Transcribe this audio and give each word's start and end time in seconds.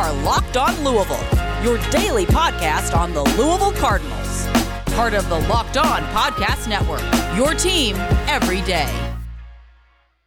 are 0.00 0.14
Locked 0.22 0.56
On 0.56 0.74
Louisville, 0.82 1.22
your 1.62 1.76
daily 1.90 2.24
podcast 2.24 2.96
on 2.96 3.12
the 3.12 3.22
Louisville 3.36 3.72
Cardinals. 3.72 4.46
Part 4.94 5.12
of 5.12 5.28
the 5.28 5.38
Locked 5.40 5.76
On 5.76 6.00
Podcast 6.04 6.66
Network, 6.66 7.02
your 7.36 7.52
team 7.52 7.96
every 8.26 8.62
day. 8.62 8.88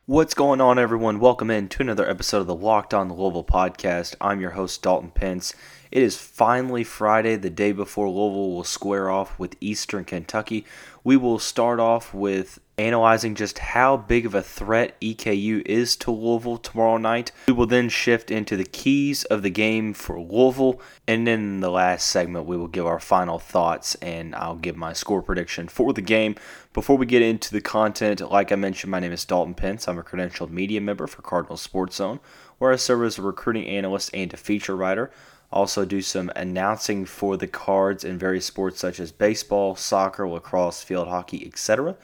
What's 0.05 0.35
going 0.35 0.61
on, 0.61 0.77
everyone? 0.77 1.19
Welcome 1.19 1.49
in 1.49 1.69
to 1.69 1.81
another 1.81 2.07
episode 2.07 2.41
of 2.41 2.45
the 2.45 2.53
Locked 2.53 2.93
On 2.93 3.11
Louisville 3.11 3.43
podcast. 3.43 4.13
I'm 4.21 4.39
your 4.39 4.51
host, 4.51 4.83
Dalton 4.83 5.09
Pence. 5.09 5.55
It 5.89 6.03
is 6.03 6.17
finally 6.17 6.83
Friday, 6.83 7.35
the 7.35 7.49
day 7.49 7.71
before 7.71 8.07
Louisville 8.07 8.51
will 8.51 8.63
square 8.63 9.09
off 9.09 9.39
with 9.39 9.55
Eastern 9.59 10.05
Kentucky. 10.05 10.65
We 11.03 11.17
will 11.17 11.39
start 11.39 11.79
off 11.79 12.13
with 12.13 12.59
analyzing 12.77 13.35
just 13.35 13.59
how 13.59 13.95
big 13.97 14.25
of 14.25 14.33
a 14.33 14.41
threat 14.41 14.99
EKU 14.99 15.61
is 15.65 15.95
to 15.97 16.11
Louisville 16.11 16.57
tomorrow 16.57 16.97
night. 16.97 17.31
We 17.47 17.53
will 17.53 17.67
then 17.67 17.89
shift 17.89 18.31
into 18.31 18.57
the 18.57 18.65
keys 18.65 19.23
of 19.25 19.43
the 19.43 19.49
game 19.49 19.93
for 19.93 20.19
Louisville, 20.19 20.81
and 21.07 21.27
then 21.27 21.39
in 21.39 21.59
the 21.59 21.69
last 21.69 22.07
segment, 22.07 22.45
we 22.45 22.57
will 22.57 22.67
give 22.67 22.85
our 22.85 22.99
final 22.99 23.39
thoughts 23.39 23.95
and 23.95 24.33
I'll 24.35 24.55
give 24.55 24.75
my 24.75 24.93
score 24.93 25.21
prediction 25.21 25.67
for 25.67 25.93
the 25.93 26.01
game. 26.01 26.35
Before 26.73 26.97
we 26.97 27.05
get 27.05 27.21
into 27.21 27.51
the 27.51 27.61
content, 27.61 28.19
like 28.31 28.51
I 28.51 28.55
mentioned, 28.55 28.91
my 28.91 28.99
name 28.99 29.11
is 29.11 29.25
Dalton 29.25 29.53
Pence. 29.53 29.87
I'm 29.87 29.99
a 29.99 30.03
credentialed 30.03 30.49
media 30.49 30.81
member 30.81 31.05
for 31.05 31.21
Cardinal 31.21 31.57
Sports 31.57 31.97
Zone, 31.97 32.19
where 32.57 32.71
I 32.71 32.77
serve 32.77 33.03
as 33.03 33.19
a 33.19 33.21
recruiting 33.21 33.67
analyst 33.67 34.09
and 34.13 34.33
a 34.33 34.37
feature 34.37 34.75
writer 34.75 35.11
also 35.51 35.85
do 35.85 36.01
some 36.01 36.31
announcing 36.35 37.05
for 37.05 37.37
the 37.37 37.47
cards 37.47 38.03
in 38.03 38.17
various 38.17 38.45
sports 38.45 38.79
such 38.79 38.99
as 38.99 39.11
baseball, 39.11 39.75
soccer, 39.75 40.27
lacrosse, 40.27 40.81
field 40.81 41.07
hockey, 41.07 41.45
etc. 41.45 41.95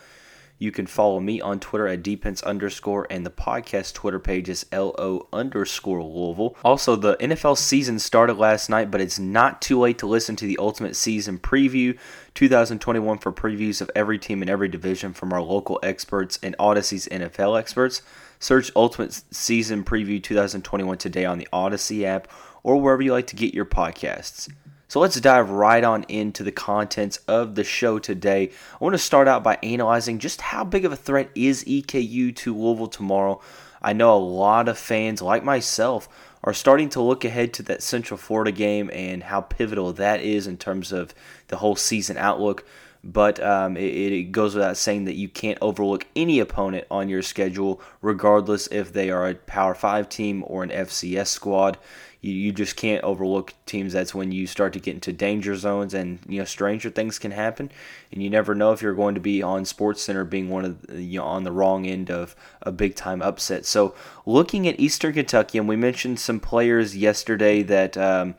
You 0.60 0.74
can 0.74 0.88
follow 0.88 1.22
me 1.22 1.40
on 1.40 1.62
Twitter 1.62 1.88
at 1.88 2.04
dpence 2.04 2.44
underscore 2.44 3.08
and 3.10 3.26
the 3.26 3.32
podcast 3.32 3.94
Twitter 3.94 4.20
page 4.20 4.50
is 4.50 4.66
LO 4.74 5.30
underscore 5.32 6.04
Louisville. 6.04 6.58
Also, 6.66 6.98
the 6.98 7.16
NFL 7.16 7.58
season 7.58 7.98
started 7.98 8.38
last 8.38 8.70
night, 8.70 8.92
but 8.92 9.00
it's 9.00 9.18
not 9.18 9.62
too 9.62 9.80
late 9.80 9.98
to 10.00 10.06
listen 10.06 10.36
to 10.36 10.46
the 10.46 10.58
Ultimate 10.60 10.98
Season 10.98 11.40
Preview 11.40 11.98
2021 12.34 13.20
for 13.20 13.32
previews 13.32 13.80
of 13.80 13.90
every 13.96 14.20
team 14.20 14.42
in 14.42 14.50
every 14.50 14.68
division 14.68 15.14
from 15.14 15.32
our 15.32 15.42
local 15.42 15.80
experts 15.82 16.38
and 16.44 16.58
Audacy's 16.60 17.08
NFL 17.08 17.58
experts. 17.58 18.02
Search 18.38 18.70
Ultimate 18.76 19.22
Season 19.32 19.86
Preview 19.86 20.22
2021 20.22 20.98
today 20.98 21.24
on 21.24 21.38
the 21.38 21.48
Odyssey 21.54 22.06
app 22.06 22.28
or 22.64 22.76
wherever 22.76 23.02
you 23.02 23.14
like 23.14 23.28
to 23.28 23.38
get 23.38 23.54
your 23.54 23.66
podcasts. 23.66 24.50
So 24.90 25.00
let's 25.00 25.22
dive 25.22 25.52
right 25.52 25.84
on 25.84 26.04
into 26.08 26.42
the 26.42 26.52
contents 26.52 27.18
of 27.28 27.54
the 27.54 27.64
show 27.64 28.00
today. 28.00 28.50
I 28.74 28.84
want 28.84 28.96
to 28.96 28.98
start 28.98 29.28
out 29.28 29.44
by 29.44 29.60
analyzing 29.62 30.18
just 30.18 30.42
how 30.42 30.64
big 30.64 30.84
of 30.84 30.92
a 30.92 30.96
threat 30.96 31.30
is 31.36 31.64
EKU 31.66 32.36
to 32.38 32.58
Louisville 32.58 32.88
tomorrow. 32.88 33.40
I 33.84 33.94
know 33.94 34.16
a 34.16 34.18
lot 34.18 34.68
of 34.68 34.80
fans, 34.80 35.22
like 35.22 35.44
myself, 35.44 36.10
are 36.44 36.56
starting 36.56 36.90
to 36.90 37.04
look 37.04 37.24
ahead 37.24 37.54
to 37.54 37.64
that 37.64 37.84
Central 37.84 38.18
Florida 38.18 38.52
game 38.52 38.90
and 38.92 39.22
how 39.22 39.42
pivotal 39.42 39.94
that 39.94 40.22
is 40.22 40.48
in 40.48 40.58
terms 40.58 40.92
of 40.92 41.14
the 41.50 41.58
whole 41.58 41.76
season 41.76 42.18
outlook. 42.18 42.66
But 43.04 43.42
um, 43.42 43.78
it, 43.78 44.12
it, 44.12 44.32
goes 44.34 44.56
without 44.56 44.76
saying 44.76 45.06
that 45.06 45.16
you 45.16 45.30
can't 45.30 45.58
overlook 45.62 46.06
any 46.18 46.40
opponent 46.40 46.86
on 46.92 47.08
your 47.08 47.22
schedule, 47.22 47.82
regardless 48.02 48.68
if 48.68 48.92
they 48.92 49.10
are 49.10 49.30
a 49.30 49.36
Power 49.36 49.74
5 49.74 50.10
team 50.10 50.44
or 50.46 50.64
an 50.64 50.70
FCS 50.70 51.28
squad 51.28 51.78
you, 52.22 52.34
you 52.34 52.52
just 52.52 52.76
can't 52.76 53.04
overlook 53.04 53.54
teams. 53.66 53.94
That's 53.94 54.14
when 54.14 54.32
you 54.32 54.46
start 54.46 54.74
to 54.74 54.80
get 54.80 54.94
into 54.94 55.14
danger 55.14 55.56
zones, 55.56 55.94
and 55.94 56.20
you 56.28 56.40
know 56.40 56.46
stranger 56.46 56.90
things 56.90 57.18
can 57.18 57.32
happen, 57.32 57.72
and 58.12 58.22
you 58.22 58.30
never 58.30 58.54
know 58.54 58.74
if 58.74 58.82
you're 58.82 58.94
going 58.94 59.16
to 59.16 59.22
be 59.22 59.42
on 59.42 59.66
Sports 59.66 60.02
Center 60.02 60.26
being 60.26 60.50
one 60.50 60.66
of 60.66 60.82
the, 60.82 61.02
you 61.02 61.20
know 61.20 61.26
on 61.26 61.44
the 61.44 61.52
wrong 61.52 61.86
end 61.86 62.12
of 62.12 62.36
a 62.62 62.72
big 62.72 62.96
time 62.96 63.22
upset. 63.22 63.66
So 63.66 63.96
looking 64.26 64.68
at 64.68 64.80
Eastern 64.80 65.14
Kentucky, 65.14 65.58
and 65.58 65.68
we 65.68 65.76
mentioned 65.76 66.20
some 66.20 66.40
players 66.40 66.96
yesterday 66.96 67.64
that. 67.64 67.98
Um, 67.98 68.36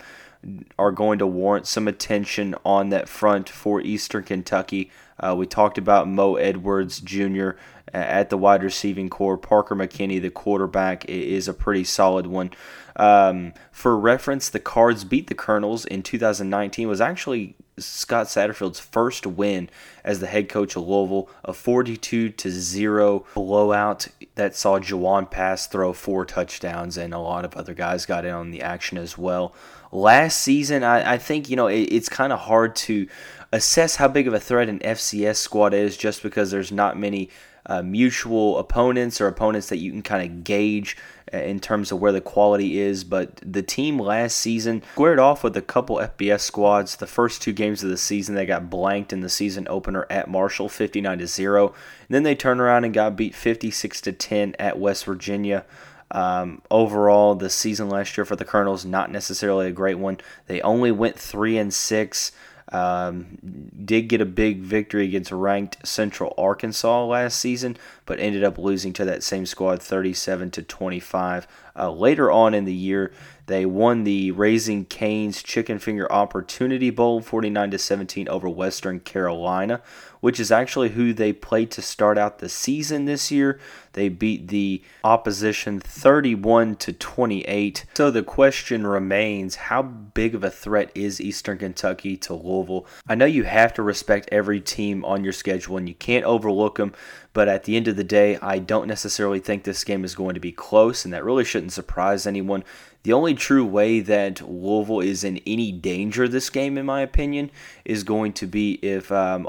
are 0.79 0.93
going 0.93 1.19
to 1.19 1.27
warrant 1.27 1.67
some 1.67 1.87
attention 1.87 2.55
on 2.65 2.89
that 2.91 3.09
front 3.09 3.49
for 3.49 3.81
Eastern 3.81 4.25
Kentucky. 4.25 4.91
Uh, 5.19 5.35
we 5.37 5.47
talked 5.47 5.77
about 5.77 6.09
Mo 6.09 6.37
Edwards 6.37 7.01
Jr. 7.01 7.51
at 7.93 8.31
the 8.31 8.39
wide 8.39 8.63
receiving 8.63 9.11
corps. 9.11 9.37
Parker 9.37 9.77
McKinney, 9.77 10.21
the 10.21 10.31
quarterback, 10.31 11.05
is 11.07 11.47
a 11.47 11.55
pretty 11.55 11.85
solid 11.85 12.27
one. 12.27 12.51
Um, 12.97 13.53
for 13.71 13.99
reference, 13.99 14.49
the 14.49 14.61
Cards 14.61 15.05
beat 15.05 15.27
the 15.27 15.35
Colonels 15.35 15.85
in 15.85 16.03
2019 16.03 16.89
was 16.89 17.01
actually 17.01 17.55
Scott 17.85 18.27
Satterfield's 18.27 18.81
first 18.81 19.27
win 19.27 19.69
as 20.05 20.21
the 20.21 20.27
head 20.27 20.49
coach 20.49 20.77
of 20.77 20.87
Louisville, 20.87 21.29
a 21.45 21.53
42 21.53 22.31
to 22.31 22.51
0 22.51 23.27
blowout 23.35 24.09
that 24.35 24.57
saw 24.57 24.79
Jawon 24.79 25.31
Pass 25.31 25.67
throw 25.67 25.93
four 25.93 26.25
touchdowns, 26.25 26.97
and 26.97 27.13
a 27.13 27.19
lot 27.19 27.45
of 27.45 27.55
other 27.55 27.75
guys 27.75 28.07
got 28.07 28.25
in 28.25 28.33
on 28.33 28.51
the 28.51 28.63
action 28.63 28.99
as 28.99 29.19
well. 29.19 29.55
Last 29.93 30.41
season, 30.41 30.85
I, 30.85 31.15
I 31.15 31.19
think 31.19 31.51
you 31.51 31.57
know 31.57 31.67
it, 31.67 31.81
it's 31.81 32.09
kind 32.09 32.33
of 32.33 32.41
hard 32.41 32.77
to 32.77 33.09
assess 33.53 33.97
how 33.97 34.09
big 34.09 34.29
of 34.29 34.35
a 34.35 34.41
threat 34.41 34.69
an 34.69 34.79
FCS 34.81 35.37
squad 35.37 35.75
is 35.75 35.97
just 35.97 36.23
because 36.23 36.51
there's 36.51 36.71
not 36.71 36.99
many 36.99 37.29
uh, 37.67 37.83
mutual 37.83 38.59
opponents 38.59 39.21
or 39.21 39.27
opponents 39.27 39.69
that 39.69 39.79
you 39.79 39.91
can 39.91 40.03
kind 40.03 40.29
of 40.29 40.45
gauge 40.45 40.97
uh, 41.33 41.39
in 41.39 41.61
terms 41.61 41.93
of 41.93 42.01
where 42.01 42.13
the 42.13 42.21
quality 42.21 42.81
is. 42.81 43.05
But 43.05 43.37
the 43.37 43.63
team 43.63 43.99
last 43.99 44.37
season 44.37 44.83
squared 44.93 45.19
off 45.19 45.45
with 45.45 45.57
a 45.57 45.63
couple 45.63 45.97
FBS 45.97 46.41
squads. 46.41 46.97
The 46.97 47.07
first 47.07 47.43
two 47.43 47.53
games 47.53 47.83
of 47.83 47.91
the 47.91 47.97
season, 47.97 48.35
they 48.35 48.47
got 48.47 48.71
blanked 48.71 49.13
in 49.13 49.21
the 49.21 49.29
season 49.29 49.67
opener 49.69 50.07
at 50.11 50.29
Marshall, 50.29 50.69
59 50.69 51.19
to 51.19 51.27
zero. 51.27 51.75
Then 52.09 52.23
they 52.23 52.35
turned 52.35 52.61
around 52.61 52.85
and 52.85 52.95
got 52.95 53.17
beat 53.17 53.35
56 53.35 54.01
to 54.03 54.13
10 54.13 54.57
at 54.59 54.79
West 54.79 55.05
Virginia. 55.05 55.65
Um, 56.13 56.63
overall, 56.71 57.35
the 57.37 57.51
season 57.51 57.89
last 57.89 58.17
year 58.17 58.25
for 58.25 58.37
the 58.37 58.45
Colonels 58.45 58.85
not 58.85 59.11
necessarily 59.13 59.69
a 59.69 59.73
great 59.73 59.99
one. 59.99 60.19
They 60.47 60.61
only 60.63 60.91
went 60.91 61.19
three 61.19 61.57
and 61.57 61.73
six. 61.73 62.33
Um, 62.73 63.39
did 63.85 64.03
get 64.03 64.21
a 64.21 64.27
big 64.27 64.61
victory 64.61 65.05
against 65.05 65.33
ranked 65.33 65.87
Central 65.87 66.33
Arkansas 66.39 67.05
last 67.05 67.41
season, 67.41 67.77
but 68.07 68.21
ended 68.21 68.45
up 68.45 68.59
losing 68.59 68.93
to 68.95 69.05
that 69.05 69.23
same 69.23 69.47
squad 69.47 69.83
37 69.83 70.51
to 70.53 70.63
25. 70.63 71.49
Uh, 71.77 71.91
later 71.91 72.31
on 72.31 72.55
in 72.55 72.65
the 72.65 72.75
year, 72.75 73.13
they 73.47 73.67
won 73.67 74.05
the 74.05 74.31
Raising 74.31 74.85
Cane's 74.85 75.43
Chicken 75.43 75.81
Finger 75.81 76.11
Opportunity 76.13 76.91
Bowl 76.91 77.21
49 77.21 77.73
to 77.73 77.79
17 77.79 78.29
over 78.29 78.49
Western 78.49 79.01
Carolina, 79.01 79.83
which 80.21 80.39
is 80.39 80.53
actually 80.53 80.91
who 80.91 81.13
they 81.13 81.33
played 81.33 81.71
to 81.73 81.83
start 81.83 82.19
out 82.19 82.39
the 82.39 82.49
season 82.49 83.05
this 83.05 83.31
year. 83.31 83.59
They 83.93 84.09
beat 84.09 84.49
the 84.49 84.83
opposition 85.03 85.81
31 85.81 86.77
to 86.77 86.93
28. 86.93 87.87
So 87.95 88.11
the 88.11 88.23
question 88.23 88.87
remains 88.87 89.57
how 89.57 89.83
big 89.83 90.35
of 90.35 90.45
a 90.45 90.51
threat 90.51 90.91
is 90.95 91.21
Eastern 91.21 91.59
Kentucky 91.59 92.17
to 92.19 92.35
Louisville? 92.35 92.87
I 93.09 93.15
know 93.15 93.25
you 93.25 93.45
have 93.45 93.75
to 93.75 93.83
respect 93.83 94.29
every 94.31 94.61
team 94.61 95.05
on 95.05 95.25
your 95.25 95.33
schedule 95.33 95.77
and 95.77 95.89
you 95.89 95.95
can't 95.95 96.25
overlook 96.25 96.77
them, 96.77 96.95
but 97.33 97.49
at 97.49 97.65
the 97.65 97.77
end 97.77 97.89
of 97.89 97.97
the 97.97 98.05
day, 98.05 98.37
I 98.37 98.59
don't 98.59 98.89
necessarily 98.89 99.41
think 99.41 99.65
this 99.65 99.85
game 99.85 100.05
is 100.05 100.15
going 100.15 100.35
to 100.35 100.41
be 100.41 100.53
close, 100.53 101.05
and 101.05 101.15
that 101.15 101.25
really 101.25 101.45
shouldn't 101.45 101.73
surprise 101.73 102.27
anyone. 102.27 102.65
The 103.03 103.13
only 103.13 103.35
true 103.35 103.65
way 103.65 104.01
that 104.01 104.47
Louisville 104.47 105.01
is 105.01 105.25
in 105.25 105.39
any 105.47 105.73
danger 105.73 106.29
this 106.29 106.51
game, 106.51 106.77
in 106.77 106.87
my 106.87 107.01
opinion, 107.01 107.51
is 107.85 108.03
going 108.03 108.33
to 108.35 108.47
be 108.47 108.75
if 108.83 109.11
um, 109.13 109.49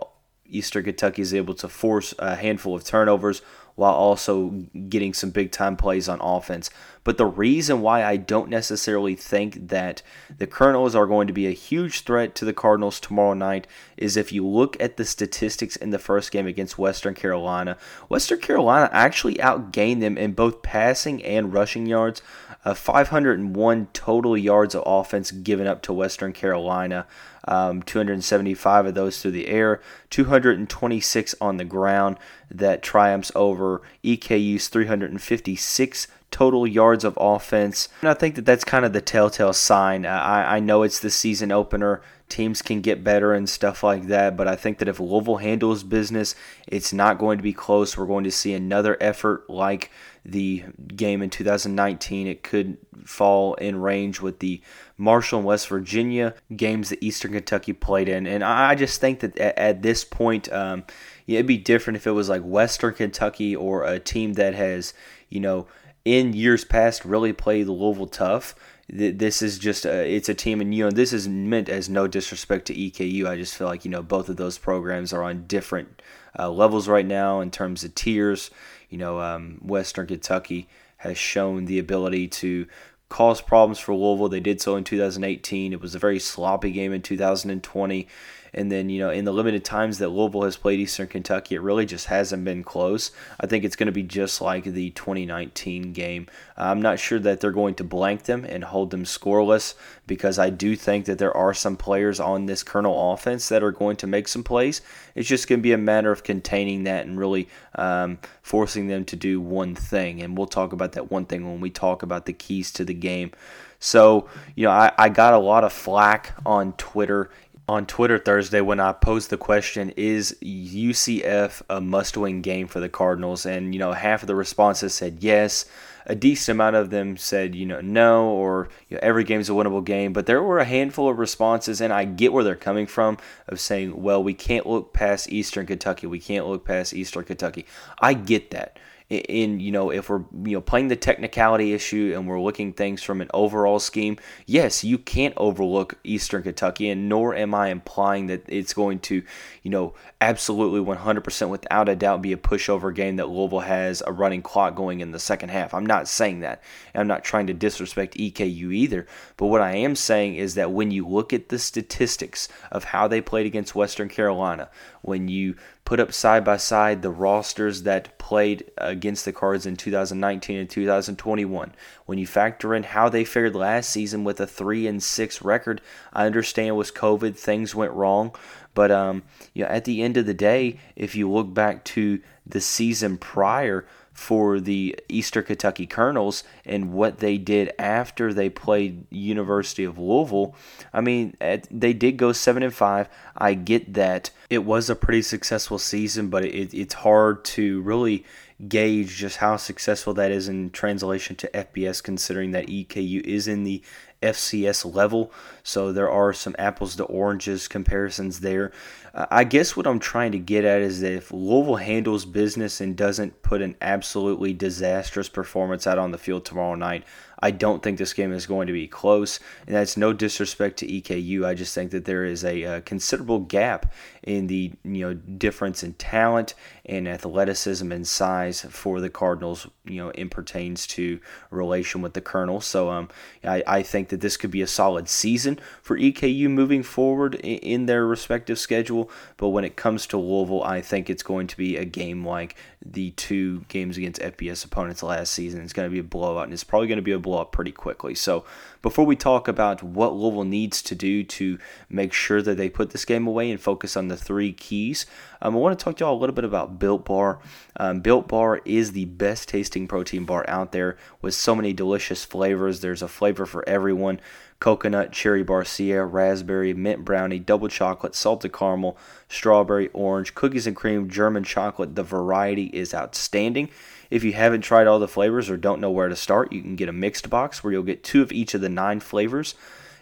Eastern 0.51 0.83
Kentucky 0.83 1.21
is 1.21 1.33
able 1.33 1.53
to 1.55 1.67
force 1.67 2.13
a 2.19 2.35
handful 2.35 2.75
of 2.75 2.83
turnovers 2.83 3.41
while 3.75 3.93
also 3.93 4.49
getting 4.89 5.13
some 5.13 5.29
big 5.31 5.51
time 5.51 5.77
plays 5.77 6.09
on 6.09 6.19
offense. 6.21 6.69
But 7.03 7.17
the 7.17 7.25
reason 7.25 7.81
why 7.81 8.03
I 8.03 8.17
don't 8.17 8.49
necessarily 8.49 9.15
think 9.15 9.69
that 9.69 10.03
the 10.35 10.45
Colonels 10.45 10.93
are 10.93 11.07
going 11.07 11.27
to 11.27 11.33
be 11.33 11.47
a 11.47 11.51
huge 11.51 12.01
threat 12.01 12.35
to 12.35 12.45
the 12.45 12.53
Cardinals 12.53 12.99
tomorrow 12.99 13.33
night 13.33 13.65
is 13.97 14.15
if 14.15 14.31
you 14.31 14.45
look 14.45 14.79
at 14.79 14.97
the 14.97 15.05
statistics 15.05 15.75
in 15.75 15.89
the 15.89 15.99
first 15.99 16.31
game 16.31 16.45
against 16.45 16.77
Western 16.77 17.15
Carolina. 17.15 17.77
Western 18.07 18.39
Carolina 18.39 18.89
actually 18.91 19.35
outgained 19.35 20.01
them 20.01 20.17
in 20.17 20.33
both 20.33 20.61
passing 20.61 21.23
and 21.23 21.53
rushing 21.53 21.87
yards. 21.87 22.21
Uh, 22.63 22.75
501 22.75 23.87
total 23.91 24.37
yards 24.37 24.75
of 24.75 24.83
offense 24.85 25.31
given 25.31 25.65
up 25.65 25.81
to 25.81 25.93
Western 25.93 26.31
Carolina. 26.31 27.07
Um, 27.47 27.81
275 27.81 28.85
of 28.85 28.93
those 28.93 29.19
through 29.19 29.31
the 29.31 29.47
air, 29.47 29.81
226 30.11 31.33
on 31.41 31.57
the 31.57 31.65
ground. 31.65 32.17
That 32.51 32.83
triumphs 32.83 33.31
over 33.33 33.81
EKU's 34.03 34.67
356 34.67 36.07
total 36.31 36.65
yards 36.65 37.03
of 37.03 37.17
offense. 37.19 37.89
And 38.01 38.09
I 38.09 38.13
think 38.13 38.35
that 38.35 38.45
that's 38.45 38.63
kind 38.63 38.85
of 38.85 38.93
the 38.93 39.01
telltale 39.01 39.53
sign. 39.53 40.05
I, 40.05 40.55
I 40.55 40.59
know 40.59 40.83
it's 40.83 40.99
the 40.99 41.11
season 41.11 41.51
opener. 41.51 42.01
Teams 42.29 42.61
can 42.61 42.79
get 42.79 43.03
better 43.03 43.33
and 43.33 43.49
stuff 43.49 43.83
like 43.83 44.07
that, 44.07 44.37
but 44.37 44.47
I 44.47 44.55
think 44.55 44.77
that 44.79 44.87
if 44.87 45.01
Louisville 45.01 45.37
handles 45.37 45.83
business, 45.83 46.33
it's 46.65 46.93
not 46.93 47.19
going 47.19 47.37
to 47.37 47.43
be 47.43 47.51
close. 47.51 47.97
We're 47.97 48.05
going 48.05 48.23
to 48.23 48.31
see 48.31 48.53
another 48.53 48.97
effort 49.01 49.49
like 49.49 49.91
the 50.23 50.63
game 50.95 51.21
in 51.21 51.29
2019. 51.29 52.27
It 52.27 52.41
could 52.41 52.77
fall 53.03 53.55
in 53.55 53.81
range 53.81 54.21
with 54.21 54.39
the 54.39 54.61
Marshall 54.97 55.39
and 55.39 55.47
West 55.47 55.67
Virginia 55.67 56.35
games 56.55 56.89
that 56.89 57.03
Eastern 57.03 57.33
Kentucky 57.33 57.73
played 57.73 58.07
in. 58.07 58.25
And 58.25 58.43
I 58.43 58.75
just 58.75 59.01
think 59.01 59.19
that 59.19 59.37
at, 59.37 59.81
this 59.81 60.05
point, 60.05 60.51
um, 60.53 60.85
it'd 61.27 61.47
be 61.47 61.57
different 61.57 61.97
if 61.97 62.07
it 62.07 62.11
was 62.11 62.29
like 62.29 62.43
Western 62.43 62.93
Kentucky 62.93 63.55
or 63.55 63.83
a 63.83 63.99
team 63.99 64.33
that 64.33 64.53
has, 64.53 64.93
you 65.27 65.41
know, 65.41 65.67
in 66.05 66.33
years 66.33 66.63
past 66.63 67.05
really 67.05 67.33
played 67.33 67.67
Louisville 67.67 68.07
tough. 68.07 68.55
This 68.89 69.41
is 69.41 69.57
just 69.57 69.85
a, 69.85 70.05
it's 70.05 70.27
a 70.27 70.33
team, 70.33 70.59
and 70.59 70.75
you 70.75 70.83
know 70.83 70.91
this 70.91 71.13
is 71.13 71.27
meant 71.27 71.69
as 71.69 71.87
no 71.87 72.07
disrespect 72.07 72.65
to 72.67 72.75
EKU. 72.75 73.25
I 73.25 73.37
just 73.37 73.55
feel 73.55 73.67
like 73.67 73.85
you 73.85 73.91
know 73.91 74.03
both 74.03 74.27
of 74.27 74.35
those 74.35 74.57
programs 74.57 75.13
are 75.13 75.23
on 75.23 75.47
different 75.47 76.01
uh, 76.37 76.49
levels 76.49 76.89
right 76.89 77.05
now 77.05 77.39
in 77.39 77.51
terms 77.51 77.83
of 77.83 77.95
tiers. 77.95 78.51
You 78.89 78.97
know, 78.97 79.21
um, 79.21 79.59
Western 79.61 80.07
Kentucky 80.07 80.67
has 80.97 81.17
shown 81.17 81.65
the 81.65 81.79
ability 81.79 82.27
to 82.27 82.67
cause 83.07 83.41
problems 83.41 83.79
for 83.79 83.95
Louisville. 83.95 84.29
They 84.29 84.39
did 84.39 84.61
so 84.61 84.75
in 84.75 84.83
2018. 84.83 85.73
It 85.73 85.81
was 85.81 85.95
a 85.95 85.99
very 85.99 86.19
sloppy 86.19 86.71
game 86.71 86.91
in 86.91 87.01
2020. 87.01 88.07
And 88.53 88.71
then, 88.71 88.89
you 88.89 88.99
know, 88.99 89.09
in 89.09 89.25
the 89.25 89.31
limited 89.31 89.63
times 89.63 89.97
that 89.99 90.09
Louisville 90.09 90.43
has 90.43 90.57
played 90.57 90.79
Eastern 90.79 91.07
Kentucky, 91.07 91.55
it 91.55 91.61
really 91.61 91.85
just 91.85 92.07
hasn't 92.07 92.43
been 92.43 92.63
close. 92.63 93.11
I 93.39 93.47
think 93.47 93.63
it's 93.63 93.75
going 93.75 93.87
to 93.87 93.93
be 93.93 94.03
just 94.03 94.41
like 94.41 94.65
the 94.65 94.89
2019 94.91 95.93
game. 95.93 96.27
I'm 96.57 96.81
not 96.81 96.99
sure 96.99 97.19
that 97.19 97.39
they're 97.39 97.51
going 97.51 97.75
to 97.75 97.83
blank 97.83 98.23
them 98.23 98.43
and 98.45 98.63
hold 98.63 98.91
them 98.91 99.05
scoreless 99.05 99.75
because 100.05 100.37
I 100.37 100.49
do 100.49 100.75
think 100.75 101.05
that 101.05 101.17
there 101.17 101.35
are 101.35 101.53
some 101.53 101.77
players 101.77 102.19
on 102.19 102.45
this 102.45 102.63
Colonel 102.63 103.13
offense 103.13 103.47
that 103.49 103.63
are 103.63 103.71
going 103.71 103.95
to 103.97 104.07
make 104.07 104.27
some 104.27 104.43
plays. 104.43 104.81
It's 105.15 105.29
just 105.29 105.47
going 105.47 105.59
to 105.59 105.63
be 105.63 105.71
a 105.71 105.77
matter 105.77 106.11
of 106.11 106.23
containing 106.23 106.83
that 106.83 107.05
and 107.05 107.17
really 107.17 107.47
um, 107.75 108.19
forcing 108.41 108.87
them 108.87 109.05
to 109.05 109.15
do 109.15 109.39
one 109.39 109.75
thing. 109.75 110.21
And 110.21 110.37
we'll 110.37 110.47
talk 110.47 110.73
about 110.73 110.91
that 110.93 111.09
one 111.09 111.25
thing 111.25 111.49
when 111.49 111.61
we 111.61 111.69
talk 111.69 112.03
about 112.03 112.25
the 112.25 112.33
keys 112.33 112.71
to 112.73 112.83
the 112.83 112.93
game. 112.93 113.31
So, 113.79 114.29
you 114.55 114.65
know, 114.65 114.71
I, 114.71 114.91
I 114.97 115.09
got 115.09 115.33
a 115.33 115.39
lot 115.39 115.63
of 115.63 115.73
flack 115.73 116.35
on 116.45 116.73
Twitter 116.73 117.31
on 117.71 117.85
Twitter 117.85 118.17
Thursday 118.17 118.59
when 118.59 118.81
I 118.81 118.91
posed 118.91 119.29
the 119.29 119.37
question, 119.37 119.93
is 119.95 120.35
UCF 120.43 121.61
a 121.69 121.79
must 121.79 122.17
win 122.17 122.41
game 122.41 122.67
for 122.67 122.81
the 122.81 122.89
Cardinals? 122.89 123.45
And, 123.45 123.73
you 123.73 123.79
know, 123.79 123.93
half 123.93 124.23
of 124.23 124.27
the 124.27 124.35
responses 124.35 124.93
said 124.93 125.19
yes. 125.23 125.63
A 126.05 126.13
decent 126.13 126.57
amount 126.57 126.75
of 126.75 126.89
them 126.89 127.15
said, 127.15 127.55
you 127.55 127.65
know, 127.65 127.79
no, 127.79 128.27
or 128.27 128.67
you 128.89 128.97
know, 128.97 128.99
every 129.01 129.23
game's 129.23 129.49
a 129.49 129.53
winnable 129.53 129.85
game. 129.85 130.11
But 130.11 130.25
there 130.25 130.43
were 130.43 130.59
a 130.59 130.65
handful 130.65 131.07
of 131.07 131.17
responses, 131.17 131.79
and 131.79 131.93
I 131.93 132.03
get 132.03 132.33
where 132.33 132.43
they're 132.43 132.55
coming 132.55 132.87
from 132.87 133.17
of 133.47 133.61
saying, 133.61 134.01
well, 134.01 134.21
we 134.21 134.33
can't 134.33 134.67
look 134.67 134.91
past 134.91 135.31
Eastern 135.31 135.65
Kentucky. 135.65 136.07
We 136.07 136.19
can't 136.19 136.47
look 136.47 136.65
past 136.65 136.93
Eastern 136.93 137.23
Kentucky. 137.23 137.65
I 138.01 138.15
get 138.15 138.51
that 138.51 138.79
in 139.11 139.59
you 139.59 139.71
know 139.71 139.89
if 139.89 140.09
we're 140.09 140.23
you 140.45 140.53
know 140.53 140.61
playing 140.61 140.87
the 140.87 140.95
technicality 140.95 141.73
issue 141.73 142.13
and 142.15 142.27
we're 142.27 142.39
looking 142.39 142.71
things 142.71 143.03
from 143.03 143.19
an 143.19 143.29
overall 143.33 143.77
scheme 143.77 144.17
yes 144.45 144.85
you 144.85 144.97
can't 144.97 145.33
overlook 145.35 145.95
eastern 146.05 146.41
kentucky 146.41 146.89
and 146.89 147.09
nor 147.09 147.35
am 147.35 147.53
i 147.53 147.67
implying 147.67 148.27
that 148.27 148.41
it's 148.47 148.73
going 148.73 148.99
to 148.99 149.21
you 149.63 149.69
know 149.69 149.93
absolutely 150.21 150.79
100% 150.79 151.49
without 151.49 151.89
a 151.89 151.95
doubt 151.95 152.21
be 152.21 152.31
a 152.31 152.37
pushover 152.37 152.93
game 152.93 153.17
that 153.17 153.27
louisville 153.27 153.59
has 153.59 154.01
a 154.07 154.13
running 154.13 154.41
clock 154.41 154.75
going 154.75 155.01
in 155.01 155.11
the 155.11 155.19
second 155.19 155.49
half. 155.49 155.73
I'm 155.73 155.85
not 155.85 156.07
saying 156.07 156.39
that 156.39 156.63
i'm 156.95 157.07
not 157.07 157.23
trying 157.23 157.47
to 157.47 157.53
disrespect 157.53 158.15
eku 158.15 158.73
either 158.73 159.05
but 159.35 159.47
what 159.47 159.61
i 159.61 159.75
am 159.75 159.95
saying 159.95 160.35
is 160.35 160.55
that 160.55 160.71
when 160.71 160.89
you 160.89 161.05
look 161.05 161.33
at 161.33 161.49
the 161.49 161.59
statistics 161.59 162.47
of 162.71 162.85
how 162.85 163.09
they 163.09 163.19
played 163.19 163.45
against 163.45 163.75
western 163.75 164.07
carolina 164.07 164.69
when 165.01 165.27
you 165.27 165.55
put 165.91 165.99
up 165.99 166.13
side 166.13 166.45
by 166.45 166.55
side 166.55 167.01
the 167.01 167.09
rosters 167.09 167.83
that 167.83 168.17
played 168.17 168.63
against 168.77 169.25
the 169.25 169.33
Cards 169.33 169.65
in 169.65 169.75
2019 169.75 170.57
and 170.57 170.69
2021. 170.69 171.75
When 172.05 172.17
you 172.17 172.25
factor 172.25 172.73
in 172.73 172.83
how 172.83 173.09
they 173.09 173.25
fared 173.25 173.55
last 173.55 173.89
season 173.89 174.23
with 174.23 174.39
a 174.39 174.47
3 174.47 174.87
and 174.87 175.03
6 175.03 175.41
record, 175.41 175.81
I 176.13 176.25
understand 176.25 176.77
was 176.77 176.93
COVID 176.93 177.35
things 177.35 177.75
went 177.75 177.91
wrong, 177.91 178.33
but 178.73 178.89
um, 178.89 179.23
you 179.53 179.65
know, 179.65 179.69
at 179.69 179.83
the 179.83 180.01
end 180.01 180.15
of 180.15 180.25
the 180.25 180.33
day, 180.33 180.79
if 180.95 181.13
you 181.13 181.29
look 181.29 181.53
back 181.53 181.83
to 181.83 182.21
the 182.47 182.61
season 182.61 183.17
prior, 183.17 183.85
for 184.13 184.59
the 184.59 184.97
Eastern 185.07 185.43
Kentucky 185.43 185.87
Colonels 185.87 186.43
and 186.65 186.91
what 186.91 187.19
they 187.19 187.37
did 187.37 187.71
after 187.79 188.33
they 188.33 188.49
played 188.49 189.05
University 189.09 189.83
of 189.83 189.97
Louisville. 189.97 190.55
I 190.93 191.01
mean, 191.01 191.35
they 191.39 191.93
did 191.93 192.17
go 192.17 192.31
seven 192.33 192.61
and 192.63 192.73
five. 192.73 193.07
I 193.37 193.53
get 193.53 193.93
that 193.93 194.31
it 194.49 194.65
was 194.65 194.89
a 194.89 194.95
pretty 194.95 195.21
successful 195.21 195.79
season, 195.79 196.29
but 196.29 196.43
it, 196.43 196.73
it's 196.73 196.93
hard 196.95 197.45
to 197.45 197.81
really 197.81 198.25
gauge 198.67 199.15
just 199.15 199.37
how 199.37 199.57
successful 199.57 200.13
that 200.13 200.31
is 200.31 200.47
in 200.47 200.69
translation 200.71 201.35
to 201.37 201.47
FBS, 201.49 202.03
considering 202.03 202.51
that 202.51 202.67
EKU 202.67 203.21
is 203.21 203.47
in 203.47 203.63
the 203.63 203.81
FCS 204.21 204.93
level. 204.93 205.31
So 205.63 205.91
there 205.91 206.09
are 206.09 206.33
some 206.33 206.55
apples 206.59 206.95
to 206.97 207.03
oranges 207.05 207.67
comparisons 207.67 208.41
there. 208.41 208.71
I 209.13 209.43
guess 209.43 209.75
what 209.75 209.87
I'm 209.87 209.99
trying 209.99 210.31
to 210.31 210.39
get 210.39 210.63
at 210.63 210.81
is 210.81 211.01
that 211.01 211.11
if 211.11 211.33
Louisville 211.33 211.75
handles 211.75 212.23
business 212.23 212.79
and 212.79 212.95
doesn't 212.95 213.41
put 213.41 213.61
an 213.61 213.75
absolutely 213.81 214.53
disastrous 214.53 215.27
performance 215.27 215.85
out 215.85 215.97
on 215.97 216.11
the 216.11 216.17
field 216.17 216.45
tomorrow 216.45 216.75
night, 216.75 217.03
I 217.41 217.51
don't 217.51 217.81
think 217.81 217.97
this 217.97 218.13
game 218.13 218.31
is 218.31 218.45
going 218.45 218.67
to 218.67 218.73
be 218.73 218.87
close. 218.87 219.39
And 219.65 219.75
that's 219.75 219.97
no 219.97 220.13
disrespect 220.13 220.77
to 220.77 220.87
EKU. 220.87 221.45
I 221.45 221.53
just 221.53 221.73
think 221.73 221.91
that 221.91 222.05
there 222.05 222.23
is 222.23 222.43
a, 222.43 222.63
a 222.63 222.81
considerable 222.81 223.39
gap 223.39 223.91
in 224.23 224.47
the 224.47 224.71
you 224.83 225.01
know 225.01 225.13
difference 225.13 225.83
in 225.83 225.93
talent 225.93 226.53
and 226.85 227.07
athleticism 227.07 227.91
and 227.91 228.07
size 228.07 228.61
for 228.61 229.01
the 229.01 229.09
Cardinals. 229.09 229.67
You 229.85 229.97
know, 229.97 230.09
in 230.11 230.29
pertains 230.29 230.85
to 230.87 231.19
relation 231.49 232.01
with 232.01 232.13
the 232.13 232.21
Colonel. 232.21 232.61
So 232.61 232.89
um, 232.89 233.09
I, 233.43 233.63
I 233.65 233.83
think 233.83 234.09
that 234.09 234.21
this 234.21 234.37
could 234.37 234.51
be 234.51 234.61
a 234.61 234.67
solid 234.67 235.09
season 235.09 235.59
for 235.81 235.97
EKU 235.97 236.49
moving 236.49 236.83
forward 236.83 237.35
in, 237.35 237.57
in 237.59 237.85
their 237.87 238.05
respective 238.05 238.59
schedule. 238.59 239.09
But 239.37 239.49
when 239.49 239.65
it 239.65 239.75
comes 239.75 240.05
to 240.07 240.17
Louisville, 240.17 240.63
I 240.63 240.81
think 240.81 241.09
it's 241.09 241.23
going 241.23 241.47
to 241.47 241.57
be 241.57 241.77
a 241.77 241.85
game 241.85 242.25
like 242.25 242.55
the 242.83 243.11
two 243.11 243.65
games 243.67 243.97
against 243.97 244.21
FBS 244.21 244.65
opponents 244.65 245.03
last 245.03 245.33
season. 245.33 245.61
It's 245.61 245.73
going 245.73 245.89
to 245.89 245.93
be 245.93 245.99
a 245.99 246.03
blowout, 246.03 246.45
and 246.45 246.53
it's 246.53 246.63
probably 246.63 246.87
going 246.87 246.97
to 246.97 247.03
be 247.03 247.11
a 247.11 247.19
blow 247.31 247.41
up 247.41 247.53
pretty 247.53 247.71
quickly. 247.71 248.13
So 248.13 248.43
before 248.81 249.05
we 249.05 249.15
talk 249.15 249.47
about 249.47 249.81
what 249.81 250.13
Louisville 250.13 250.43
needs 250.43 250.81
to 250.81 250.95
do 250.95 251.23
to 251.23 251.57
make 251.89 252.11
sure 252.11 252.41
that 252.41 252.57
they 252.57 252.69
put 252.69 252.89
this 252.89 253.05
game 253.05 253.25
away 253.25 253.49
and 253.49 253.59
focus 253.59 253.95
on 253.95 254.09
the 254.09 254.17
three 254.17 254.51
keys, 254.51 255.05
um, 255.41 255.55
I 255.55 255.59
want 255.59 255.79
to 255.79 255.83
talk 255.83 255.95
to 255.97 256.03
y'all 256.03 256.17
a 256.17 256.19
little 256.19 256.35
bit 256.35 256.43
about 256.43 256.77
Built 256.77 257.05
Bar. 257.05 257.39
Um, 257.77 258.01
Built 258.01 258.27
Bar 258.27 258.59
is 258.65 258.91
the 258.91 259.05
best 259.05 259.47
tasting 259.47 259.87
protein 259.87 260.25
bar 260.25 260.43
out 260.49 260.73
there 260.73 260.97
with 261.21 261.33
so 261.33 261.55
many 261.55 261.71
delicious 261.71 262.25
flavors. 262.25 262.81
There's 262.81 263.01
a 263.01 263.07
flavor 263.07 263.45
for 263.45 263.67
everyone 263.67 264.19
coconut, 264.59 265.13
cherry 265.13 265.43
barcia, 265.43 266.05
raspberry, 266.09 266.73
mint 266.73 267.05
brownie, 267.05 267.39
double 267.39 267.69
chocolate, 267.69 268.13
salted 268.13 268.51
caramel, 268.51 268.97
strawberry, 269.29 269.87
orange, 269.93 270.35
cookies 270.35 270.67
and 270.67 270.75
cream, 270.75 271.09
German 271.09 271.45
chocolate. 271.45 271.95
The 271.95 272.03
variety 272.03 272.65
is 272.65 272.93
outstanding. 272.93 273.69
If 274.11 274.25
you 274.25 274.33
haven't 274.33 274.61
tried 274.61 274.87
all 274.87 274.99
the 274.99 275.07
flavors 275.07 275.49
or 275.49 275.55
don't 275.55 275.79
know 275.79 275.89
where 275.89 276.09
to 276.09 276.17
start, 276.17 276.51
you 276.51 276.61
can 276.61 276.75
get 276.75 276.89
a 276.89 276.93
mixed 276.93 277.29
box 277.29 277.63
where 277.63 277.71
you'll 277.71 277.81
get 277.81 278.03
two 278.03 278.21
of 278.21 278.33
each 278.33 278.53
of 278.53 278.59
the 278.59 278.67
nine 278.67 278.99
flavors. 278.99 279.55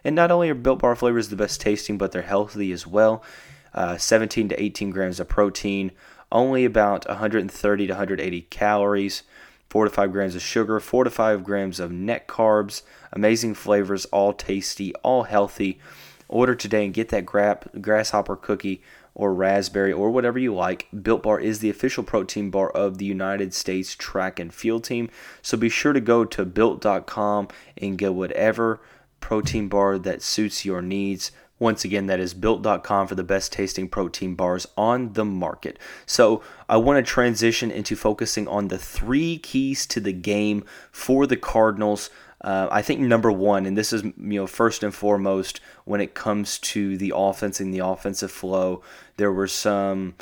And 0.03 0.15
not 0.15 0.31
only 0.31 0.49
are 0.49 0.55
Built 0.55 0.79
Bar 0.79 0.95
flavors 0.95 1.29
the 1.29 1.35
best 1.35 1.61
tasting, 1.61 1.99
but 1.99 2.11
they're 2.11 2.23
healthy 2.23 2.71
as 2.71 2.87
well. 2.87 3.23
Uh, 3.71 3.97
17 3.97 4.49
to 4.49 4.61
18 4.61 4.89
grams 4.89 5.19
of 5.19 5.27
protein, 5.27 5.91
only 6.31 6.65
about 6.65 7.07
130 7.07 7.85
to 7.85 7.93
180 7.93 8.41
calories, 8.49 9.21
4 9.69 9.85
to 9.85 9.91
5 9.91 10.11
grams 10.11 10.35
of 10.35 10.41
sugar, 10.41 10.79
4 10.79 11.03
to 11.03 11.09
5 11.11 11.43
grams 11.43 11.79
of 11.79 11.91
net 11.91 12.27
carbs, 12.27 12.81
amazing 13.13 13.53
flavors, 13.53 14.05
all 14.05 14.33
tasty, 14.33 14.95
all 15.03 15.23
healthy. 15.23 15.79
Order 16.27 16.55
today 16.55 16.85
and 16.85 16.93
get 16.93 17.09
that 17.09 17.25
grasshopper 17.25 18.35
cookie 18.35 18.81
or 19.15 19.33
raspberry 19.33 19.91
or 19.91 20.09
whatever 20.11 20.39
you 20.39 20.53
like. 20.53 20.87
Built 21.01 21.23
Bar 21.23 21.39
is 21.39 21.59
the 21.59 21.69
official 21.69 22.03
protein 22.03 22.49
bar 22.49 22.69
of 22.69 22.97
the 22.97 23.05
United 23.05 23.53
States 23.53 23.95
track 23.95 24.39
and 24.39 24.53
field 24.53 24.83
team. 24.83 25.09
So 25.41 25.57
be 25.57 25.69
sure 25.69 25.93
to 25.93 26.01
go 26.01 26.25
to 26.25 26.45
built.com 26.45 27.47
and 27.77 27.97
get 27.97 28.13
whatever 28.13 28.81
protein 29.19 29.67
bar 29.67 29.97
that 29.97 30.21
suits 30.21 30.65
your 30.65 30.81
needs. 30.81 31.31
Once 31.59 31.83
again, 31.83 32.07
that 32.07 32.21
is 32.21 32.33
built.com 32.33 33.05
for 33.05 33.15
the 33.15 33.23
best 33.23 33.51
tasting 33.51 33.89
protein 33.89 34.33
bars 34.33 34.65
on 34.77 35.11
the 35.13 35.25
market. 35.25 35.77
So, 36.05 36.41
I 36.69 36.77
want 36.77 37.05
to 37.05 37.11
transition 37.11 37.69
into 37.69 37.97
focusing 37.97 38.47
on 38.47 38.69
the 38.69 38.77
three 38.77 39.37
keys 39.37 39.85
to 39.87 39.99
the 39.99 40.13
game 40.13 40.63
for 40.91 41.27
the 41.27 41.35
Cardinals. 41.35 42.09
Uh, 42.41 42.67
I 42.71 42.81
think 42.81 43.01
number 43.01 43.31
one, 43.31 43.65
and 43.65 43.77
this 43.77 43.91
is 43.91 44.03
you 44.03 44.13
know 44.17 44.47
first 44.47 44.83
and 44.83 44.93
foremost 44.93 45.59
when 45.85 45.99
it 45.99 46.13
comes 46.13 46.57
to 46.59 46.97
the 46.97 47.13
offense 47.15 47.59
and 47.59 47.73
the 47.73 47.85
offensive 47.85 48.31
flow, 48.31 48.81
there 49.17 49.31
were 49.31 49.47
some 49.47 50.15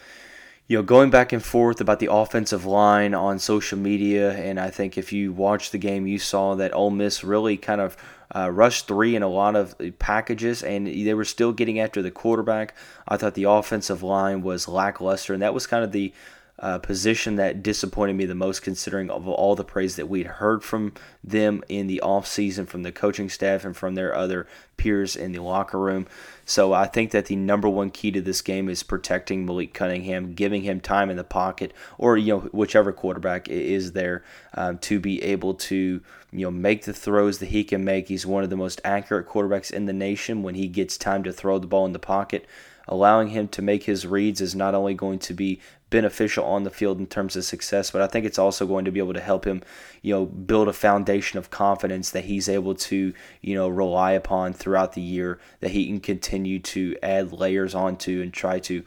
you 0.67 0.77
know 0.77 0.83
going 0.83 1.11
back 1.11 1.31
and 1.31 1.43
forth 1.43 1.79
about 1.79 1.99
the 1.99 2.11
offensive 2.11 2.65
line 2.65 3.13
on 3.13 3.37
social 3.37 3.77
media, 3.77 4.31
and 4.33 4.59
I 4.59 4.71
think 4.71 4.97
if 4.97 5.13
you 5.13 5.31
watched 5.31 5.71
the 5.71 5.77
game, 5.77 6.07
you 6.07 6.17
saw 6.17 6.55
that 6.55 6.73
Ole 6.73 6.89
Miss 6.89 7.23
really 7.23 7.55
kind 7.55 7.81
of 7.81 7.95
uh, 8.35 8.49
rushed 8.51 8.87
three 8.87 9.15
in 9.15 9.23
a 9.23 9.27
lot 9.27 9.55
of 9.55 9.75
packages, 9.99 10.63
and 10.63 10.87
they 10.87 11.13
were 11.13 11.25
still 11.25 11.53
getting 11.53 11.79
after 11.79 12.01
the 12.01 12.11
quarterback. 12.11 12.75
I 13.07 13.17
thought 13.17 13.35
the 13.35 13.45
offensive 13.45 14.01
line 14.01 14.41
was 14.41 14.67
lackluster, 14.67 15.33
and 15.33 15.41
that 15.41 15.53
was 15.53 15.67
kind 15.67 15.83
of 15.83 15.91
the 15.91 16.13
uh, 16.59 16.79
position 16.79 17.35
that 17.35 17.61
disappointed 17.61 18.15
me 18.15 18.25
the 18.25 18.33
most, 18.33 18.61
considering 18.61 19.11
of 19.11 19.27
all 19.27 19.55
the 19.55 19.63
praise 19.63 19.95
that 19.95 20.09
we'd 20.09 20.25
heard 20.25 20.63
from 20.63 20.91
them 21.23 21.63
in 21.69 21.85
the 21.85 22.01
offseason 22.03 22.67
from 22.67 22.81
the 22.83 22.91
coaching 22.91 23.29
staff 23.29 23.63
and 23.63 23.77
from 23.77 23.93
their 23.93 24.15
other 24.15 24.47
peers 24.75 25.15
in 25.15 25.31
the 25.33 25.39
locker 25.39 25.77
room. 25.77 26.07
So 26.45 26.73
I 26.73 26.87
think 26.87 27.11
that 27.11 27.27
the 27.27 27.35
number 27.35 27.69
one 27.69 27.91
key 27.91 28.09
to 28.11 28.21
this 28.21 28.41
game 28.41 28.69
is 28.69 28.81
protecting 28.81 29.45
Malik 29.45 29.73
Cunningham, 29.73 30.33
giving 30.33 30.63
him 30.63 30.79
time 30.79 31.09
in 31.11 31.17
the 31.17 31.23
pocket, 31.23 31.73
or 31.97 32.17
you 32.17 32.33
know 32.33 32.39
whichever 32.39 32.91
quarterback 32.91 33.47
is 33.49 33.91
there 33.91 34.23
um, 34.55 34.79
to 34.79 34.99
be 34.99 35.21
able 35.21 35.53
to 35.53 36.01
you 36.31 36.45
know 36.45 36.51
make 36.51 36.85
the 36.85 36.93
throws 36.93 37.37
that 37.37 37.49
he 37.49 37.63
can 37.63 37.83
make. 37.83 38.07
He's 38.07 38.25
one 38.25 38.43
of 38.43 38.49
the 38.49 38.57
most 38.57 38.81
accurate 38.83 39.27
quarterbacks 39.27 39.71
in 39.71 39.85
the 39.85 39.93
nation 39.93 40.41
when 40.41 40.55
he 40.55 40.67
gets 40.67 40.97
time 40.97 41.23
to 41.23 41.33
throw 41.33 41.59
the 41.59 41.67
ball 41.67 41.85
in 41.85 41.93
the 41.93 41.99
pocket 41.99 42.47
allowing 42.87 43.29
him 43.29 43.47
to 43.49 43.61
make 43.61 43.83
his 43.83 44.07
reads 44.07 44.41
is 44.41 44.55
not 44.55 44.73
only 44.73 44.93
going 44.93 45.19
to 45.19 45.33
be 45.33 45.59
beneficial 45.89 46.43
on 46.43 46.63
the 46.63 46.69
field 46.69 46.99
in 46.99 47.07
terms 47.07 47.35
of 47.35 47.45
success, 47.45 47.91
but 47.91 48.01
I 48.01 48.07
think 48.07 48.25
it's 48.25 48.39
also 48.39 48.65
going 48.65 48.85
to 48.85 48.91
be 48.91 48.99
able 48.99 49.13
to 49.13 49.21
help 49.21 49.45
him, 49.45 49.63
you 50.01 50.13
know, 50.13 50.25
build 50.25 50.67
a 50.67 50.73
foundation 50.73 51.39
of 51.39 51.49
confidence 51.49 52.09
that 52.11 52.25
he's 52.25 52.49
able 52.49 52.75
to, 52.75 53.13
you 53.41 53.55
know, 53.55 53.69
rely 53.69 54.11
upon 54.11 54.51
throughout 54.51 54.93
the 54.93 55.01
year 55.01 55.39
that 55.61 55.71
he 55.71 55.87
can 55.87 56.01
continue 56.01 56.59
to 56.59 56.97
add 57.01 57.31
layers 57.31 57.73
onto 57.73 58.21
and 58.21 58.33
try 58.33 58.59
to, 58.59 58.83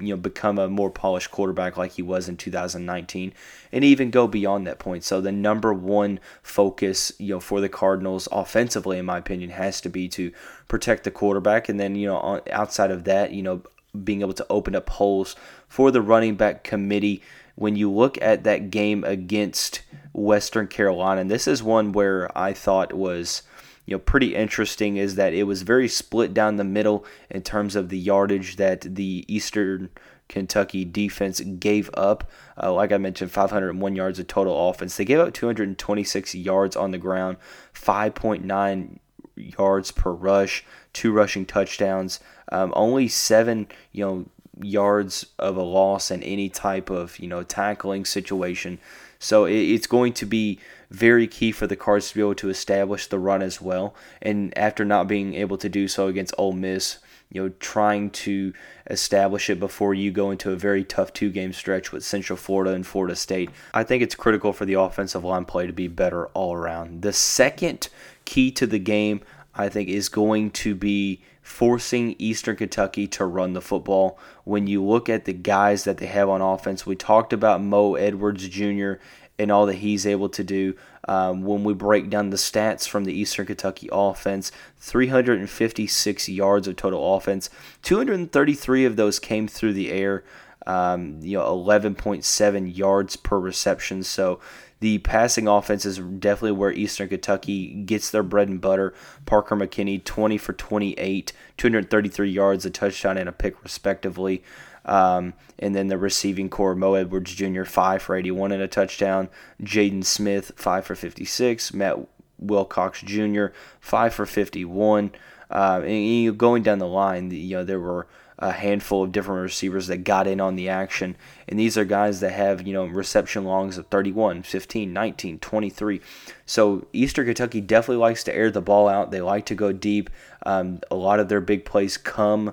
you 0.00 0.08
know, 0.08 0.16
become 0.16 0.58
a 0.58 0.68
more 0.68 0.90
polished 0.90 1.30
quarterback 1.30 1.76
like 1.76 1.92
he 1.92 2.02
was 2.02 2.28
in 2.28 2.36
2019 2.36 3.32
and 3.70 3.84
even 3.84 4.10
go 4.10 4.26
beyond 4.26 4.66
that 4.66 4.80
point. 4.80 5.04
So 5.04 5.20
the 5.20 5.32
number 5.32 5.72
one 5.72 6.18
focus, 6.42 7.12
you 7.18 7.34
know, 7.34 7.40
for 7.40 7.60
the 7.60 7.68
Cardinals 7.68 8.26
offensively 8.32 8.98
in 8.98 9.04
my 9.04 9.18
opinion 9.18 9.50
has 9.50 9.80
to 9.82 9.88
be 9.88 10.08
to 10.08 10.32
protect 10.66 11.04
the 11.04 11.12
quarterback 11.12 11.68
and 11.68 11.78
then, 11.78 11.94
you 11.94 12.08
know, 12.08 12.42
outside 12.50 12.90
of 12.90 13.04
that, 13.04 13.32
you 13.32 13.42
know, 13.42 13.62
being 14.04 14.22
able 14.22 14.32
to 14.34 14.46
open 14.48 14.74
up 14.74 14.88
holes 14.88 15.36
for 15.68 15.90
the 15.90 16.02
running 16.02 16.36
back 16.36 16.64
committee. 16.64 17.22
When 17.54 17.76
you 17.76 17.90
look 17.90 18.20
at 18.22 18.44
that 18.44 18.70
game 18.70 19.04
against 19.04 19.82
Western 20.12 20.66
Carolina, 20.68 21.20
and 21.20 21.30
this 21.30 21.46
is 21.46 21.62
one 21.62 21.92
where 21.92 22.36
I 22.36 22.52
thought 22.52 22.94
was 22.94 23.42
you 23.84 23.94
know 23.94 23.98
pretty 23.98 24.34
interesting 24.34 24.96
is 24.96 25.16
that 25.16 25.34
it 25.34 25.42
was 25.42 25.62
very 25.62 25.88
split 25.88 26.32
down 26.32 26.56
the 26.56 26.64
middle 26.64 27.04
in 27.30 27.42
terms 27.42 27.76
of 27.76 27.88
the 27.88 27.98
yardage 27.98 28.56
that 28.56 28.80
the 28.82 29.24
Eastern 29.28 29.90
Kentucky 30.28 30.84
defense 30.84 31.40
gave 31.40 31.90
up. 31.94 32.30
Uh, 32.60 32.72
like 32.72 32.90
I 32.90 32.98
mentioned, 32.98 33.30
501 33.30 33.94
yards 33.94 34.18
of 34.18 34.26
total 34.26 34.70
offense. 34.70 34.96
They 34.96 35.04
gave 35.04 35.18
up 35.18 35.34
226 35.34 36.34
yards 36.34 36.74
on 36.74 36.90
the 36.90 36.98
ground, 36.98 37.36
5.9 37.74 38.98
yards 39.36 39.90
per 39.90 40.12
rush, 40.12 40.64
two 40.92 41.12
rushing 41.12 41.46
touchdowns, 41.46 42.20
um, 42.50 42.72
only 42.76 43.08
seven, 43.08 43.66
you 43.92 44.04
know, 44.04 44.26
yards 44.60 45.26
of 45.38 45.56
a 45.56 45.62
loss 45.62 46.10
in 46.10 46.22
any 46.22 46.48
type 46.48 46.90
of 46.90 47.18
you 47.18 47.26
know 47.26 47.42
tackling 47.42 48.04
situation. 48.04 48.78
So 49.18 49.44
it's 49.44 49.86
going 49.86 50.14
to 50.14 50.26
be 50.26 50.58
very 50.90 51.28
key 51.28 51.52
for 51.52 51.68
the 51.68 51.76
Cards 51.76 52.08
to 52.08 52.14
be 52.16 52.20
able 52.20 52.34
to 52.34 52.48
establish 52.48 53.06
the 53.06 53.20
run 53.20 53.40
as 53.40 53.60
well. 53.60 53.94
And 54.20 54.56
after 54.58 54.84
not 54.84 55.06
being 55.06 55.34
able 55.34 55.56
to 55.58 55.68
do 55.68 55.86
so 55.86 56.08
against 56.08 56.34
Ole 56.38 56.52
Miss, 56.52 56.98
you 57.30 57.40
know, 57.40 57.52
trying 57.60 58.10
to 58.10 58.52
establish 58.90 59.48
it 59.48 59.60
before 59.60 59.94
you 59.94 60.10
go 60.10 60.32
into 60.32 60.50
a 60.50 60.56
very 60.56 60.82
tough 60.82 61.12
two 61.12 61.30
game 61.30 61.52
stretch 61.52 61.92
with 61.92 62.04
Central 62.04 62.36
Florida 62.36 62.74
and 62.74 62.86
Florida 62.86 63.14
State. 63.14 63.50
I 63.72 63.84
think 63.84 64.02
it's 64.02 64.16
critical 64.16 64.52
for 64.52 64.66
the 64.66 64.74
offensive 64.74 65.24
line 65.24 65.44
play 65.44 65.68
to 65.68 65.72
be 65.72 65.86
better 65.86 66.26
all 66.28 66.52
around. 66.52 67.02
The 67.02 67.12
second 67.12 67.88
key 68.32 68.50
to 68.50 68.66
the 68.66 68.78
game, 68.78 69.20
I 69.54 69.68
think, 69.68 69.90
is 69.90 70.08
going 70.08 70.52
to 70.52 70.74
be 70.74 71.20
forcing 71.42 72.16
Eastern 72.18 72.56
Kentucky 72.56 73.06
to 73.08 73.26
run 73.26 73.52
the 73.52 73.60
football. 73.60 74.18
When 74.44 74.66
you 74.66 74.82
look 74.82 75.10
at 75.10 75.26
the 75.26 75.34
guys 75.34 75.84
that 75.84 75.98
they 75.98 76.06
have 76.06 76.30
on 76.30 76.40
offense, 76.40 76.86
we 76.86 76.96
talked 76.96 77.34
about 77.34 77.60
Mo 77.60 77.94
Edwards 77.94 78.48
Jr. 78.48 78.94
and 79.38 79.52
all 79.52 79.66
that 79.66 79.74
he's 79.74 80.06
able 80.06 80.30
to 80.30 80.42
do. 80.42 80.74
Um, 81.06 81.42
when 81.42 81.62
we 81.62 81.74
break 81.74 82.08
down 82.08 82.30
the 82.30 82.38
stats 82.38 82.88
from 82.88 83.04
the 83.04 83.12
Eastern 83.12 83.44
Kentucky 83.44 83.90
offense, 83.92 84.50
356 84.78 86.30
yards 86.30 86.66
of 86.66 86.76
total 86.76 87.14
offense, 87.14 87.50
233 87.82 88.86
of 88.86 88.96
those 88.96 89.18
came 89.18 89.46
through 89.46 89.74
the 89.74 89.92
air. 89.92 90.24
Um, 90.66 91.18
you 91.22 91.38
know, 91.38 91.44
11.7 91.44 92.76
yards 92.76 93.16
per 93.16 93.38
reception. 93.38 94.04
So 94.04 94.40
the 94.82 94.98
passing 94.98 95.46
offense 95.46 95.84
is 95.84 95.98
definitely 95.98 96.52
where 96.52 96.72
Eastern 96.72 97.08
Kentucky 97.08 97.72
gets 97.84 98.10
their 98.10 98.24
bread 98.24 98.48
and 98.48 98.60
butter. 98.60 98.92
Parker 99.26 99.54
McKinney, 99.54 100.02
20 100.02 100.38
for 100.38 100.52
28, 100.52 101.32
233 101.56 102.30
yards, 102.30 102.66
a 102.66 102.70
touchdown, 102.70 103.16
and 103.16 103.28
a 103.28 103.32
pick, 103.32 103.62
respectively. 103.62 104.42
Um, 104.84 105.34
and 105.58 105.74
then 105.74 105.86
the 105.86 105.98
receiving 105.98 106.48
corps, 106.48 106.74
Mo 106.74 106.94
Edwards 106.94 107.32
Jr., 107.32 107.62
5 107.62 108.02
for 108.02 108.16
81 108.16 108.52
and 108.52 108.62
a 108.62 108.66
touchdown. 108.66 109.28
Jaden 109.62 110.04
Smith, 110.04 110.50
5 110.56 110.84
for 110.84 110.96
56. 110.96 111.72
Matt 111.72 111.98
Wilcox 112.38 113.02
Jr., 113.02 113.46
5 113.80 114.14
for 114.14 114.26
51. 114.26 115.12
Uh, 115.48 115.82
and 115.84 116.06
you 116.06 116.32
going 116.32 116.62
down 116.62 116.78
the 116.78 116.88
line, 116.88 117.30
you 117.30 117.58
know, 117.58 117.64
there 117.64 117.78
were 117.78 118.08
a 118.42 118.50
handful 118.50 119.04
of 119.04 119.12
different 119.12 119.40
receivers 119.40 119.86
that 119.86 119.98
got 119.98 120.26
in 120.26 120.40
on 120.40 120.56
the 120.56 120.68
action. 120.68 121.16
And 121.48 121.56
these 121.56 121.78
are 121.78 121.84
guys 121.84 122.18
that 122.20 122.32
have, 122.32 122.66
you 122.66 122.72
know, 122.72 122.86
reception 122.86 123.44
longs 123.44 123.78
of 123.78 123.86
31, 123.86 124.42
15, 124.42 124.92
19, 124.92 125.38
23. 125.38 126.00
So 126.44 126.88
Eastern 126.92 127.26
Kentucky 127.26 127.60
definitely 127.60 128.02
likes 128.02 128.24
to 128.24 128.34
air 128.34 128.50
the 128.50 128.60
ball 128.60 128.88
out. 128.88 129.12
They 129.12 129.20
like 129.20 129.46
to 129.46 129.54
go 129.54 129.70
deep. 129.70 130.10
Um, 130.44 130.80
a 130.90 130.96
lot 130.96 131.20
of 131.20 131.28
their 131.28 131.40
big 131.40 131.64
plays 131.64 131.96
come 131.96 132.52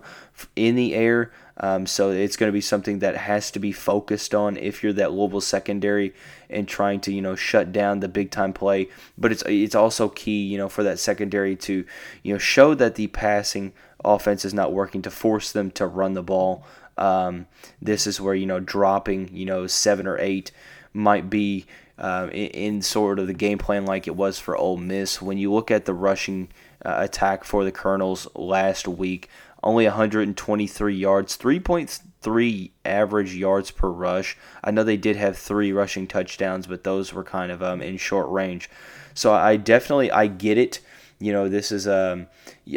in 0.55 0.75
the 0.75 0.93
air. 0.93 1.31
Um, 1.57 1.87
so 1.87 2.11
it's 2.11 2.37
going 2.37 2.49
to 2.49 2.53
be 2.53 2.61
something 2.61 2.99
that 2.99 3.17
has 3.17 3.49
to 3.51 3.59
be 3.59 3.71
focused 3.71 4.35
on 4.35 4.57
if 4.57 4.83
you're 4.83 4.93
that 4.93 5.11
Louisville 5.11 5.41
secondary 5.41 6.13
and 6.51 6.67
trying 6.67 7.01
to 7.01 7.11
you 7.11 7.21
know 7.21 7.35
shut 7.35 7.73
down 7.73 7.99
the 7.99 8.07
big 8.07 8.31
time 8.31 8.53
play. 8.53 8.87
But 9.17 9.33
it's 9.33 9.43
it's 9.45 9.75
also 9.75 10.07
key 10.07 10.43
you 10.43 10.57
know 10.57 10.69
for 10.69 10.83
that 10.83 10.99
secondary 10.99 11.55
to 11.57 11.83
you 12.23 12.33
know 12.33 12.39
show 12.39 12.75
that 12.75 12.95
the 12.95 13.07
passing 13.07 13.73
offense 14.03 14.45
is 14.45 14.53
not 14.53 14.73
working 14.73 15.01
to 15.03 15.11
force 15.11 15.51
them 15.51 15.71
to 15.71 15.85
run 15.85 16.13
the 16.13 16.23
ball. 16.23 16.63
Um, 16.97 17.47
this 17.81 18.07
is 18.07 18.19
where 18.19 18.35
you 18.35 18.45
know 18.45 18.59
dropping 18.59 19.35
you 19.35 19.45
know 19.45 19.67
seven 19.67 20.07
or 20.07 20.17
eight 20.19 20.51
might 20.93 21.29
be 21.29 21.65
uh, 21.97 22.29
in, 22.31 22.47
in, 22.47 22.81
sort 22.81 23.19
of 23.19 23.27
the 23.27 23.33
game 23.33 23.57
plan 23.57 23.85
like 23.85 24.07
it 24.07 24.15
was 24.15 24.39
for 24.39 24.57
Ole 24.57 24.77
Miss. 24.77 25.21
When 25.21 25.37
you 25.37 25.51
look 25.53 25.69
at 25.69 25.85
the 25.85 25.93
rushing 25.93 26.49
uh, 26.83 26.95
attack 26.99 27.43
for 27.43 27.63
the 27.63 27.71
Colonels 27.71 28.27
last 28.35 28.87
week, 28.87 29.29
only 29.61 29.85
123 29.85 30.95
yards, 30.95 31.37
3.3 31.37 32.71
average 32.85 33.35
yards 33.35 33.71
per 33.71 33.89
rush. 33.89 34.37
I 34.63 34.71
know 34.71 34.83
they 34.83 34.97
did 34.97 35.17
have 35.17 35.37
three 35.37 35.73
rushing 35.73 36.07
touchdowns, 36.07 36.67
but 36.67 36.83
those 36.83 37.13
were 37.13 37.23
kind 37.23 37.51
of 37.51 37.61
um, 37.61 37.81
in 37.81 37.97
short 37.97 38.29
range. 38.29 38.69
So 39.13 39.33
I 39.33 39.57
definitely 39.57 40.11
I 40.11 40.27
get 40.27 40.57
it 40.57 40.79
you 41.19 41.33
know, 41.33 41.49
this 41.49 41.71
is 41.71 41.87
um, 41.87 42.27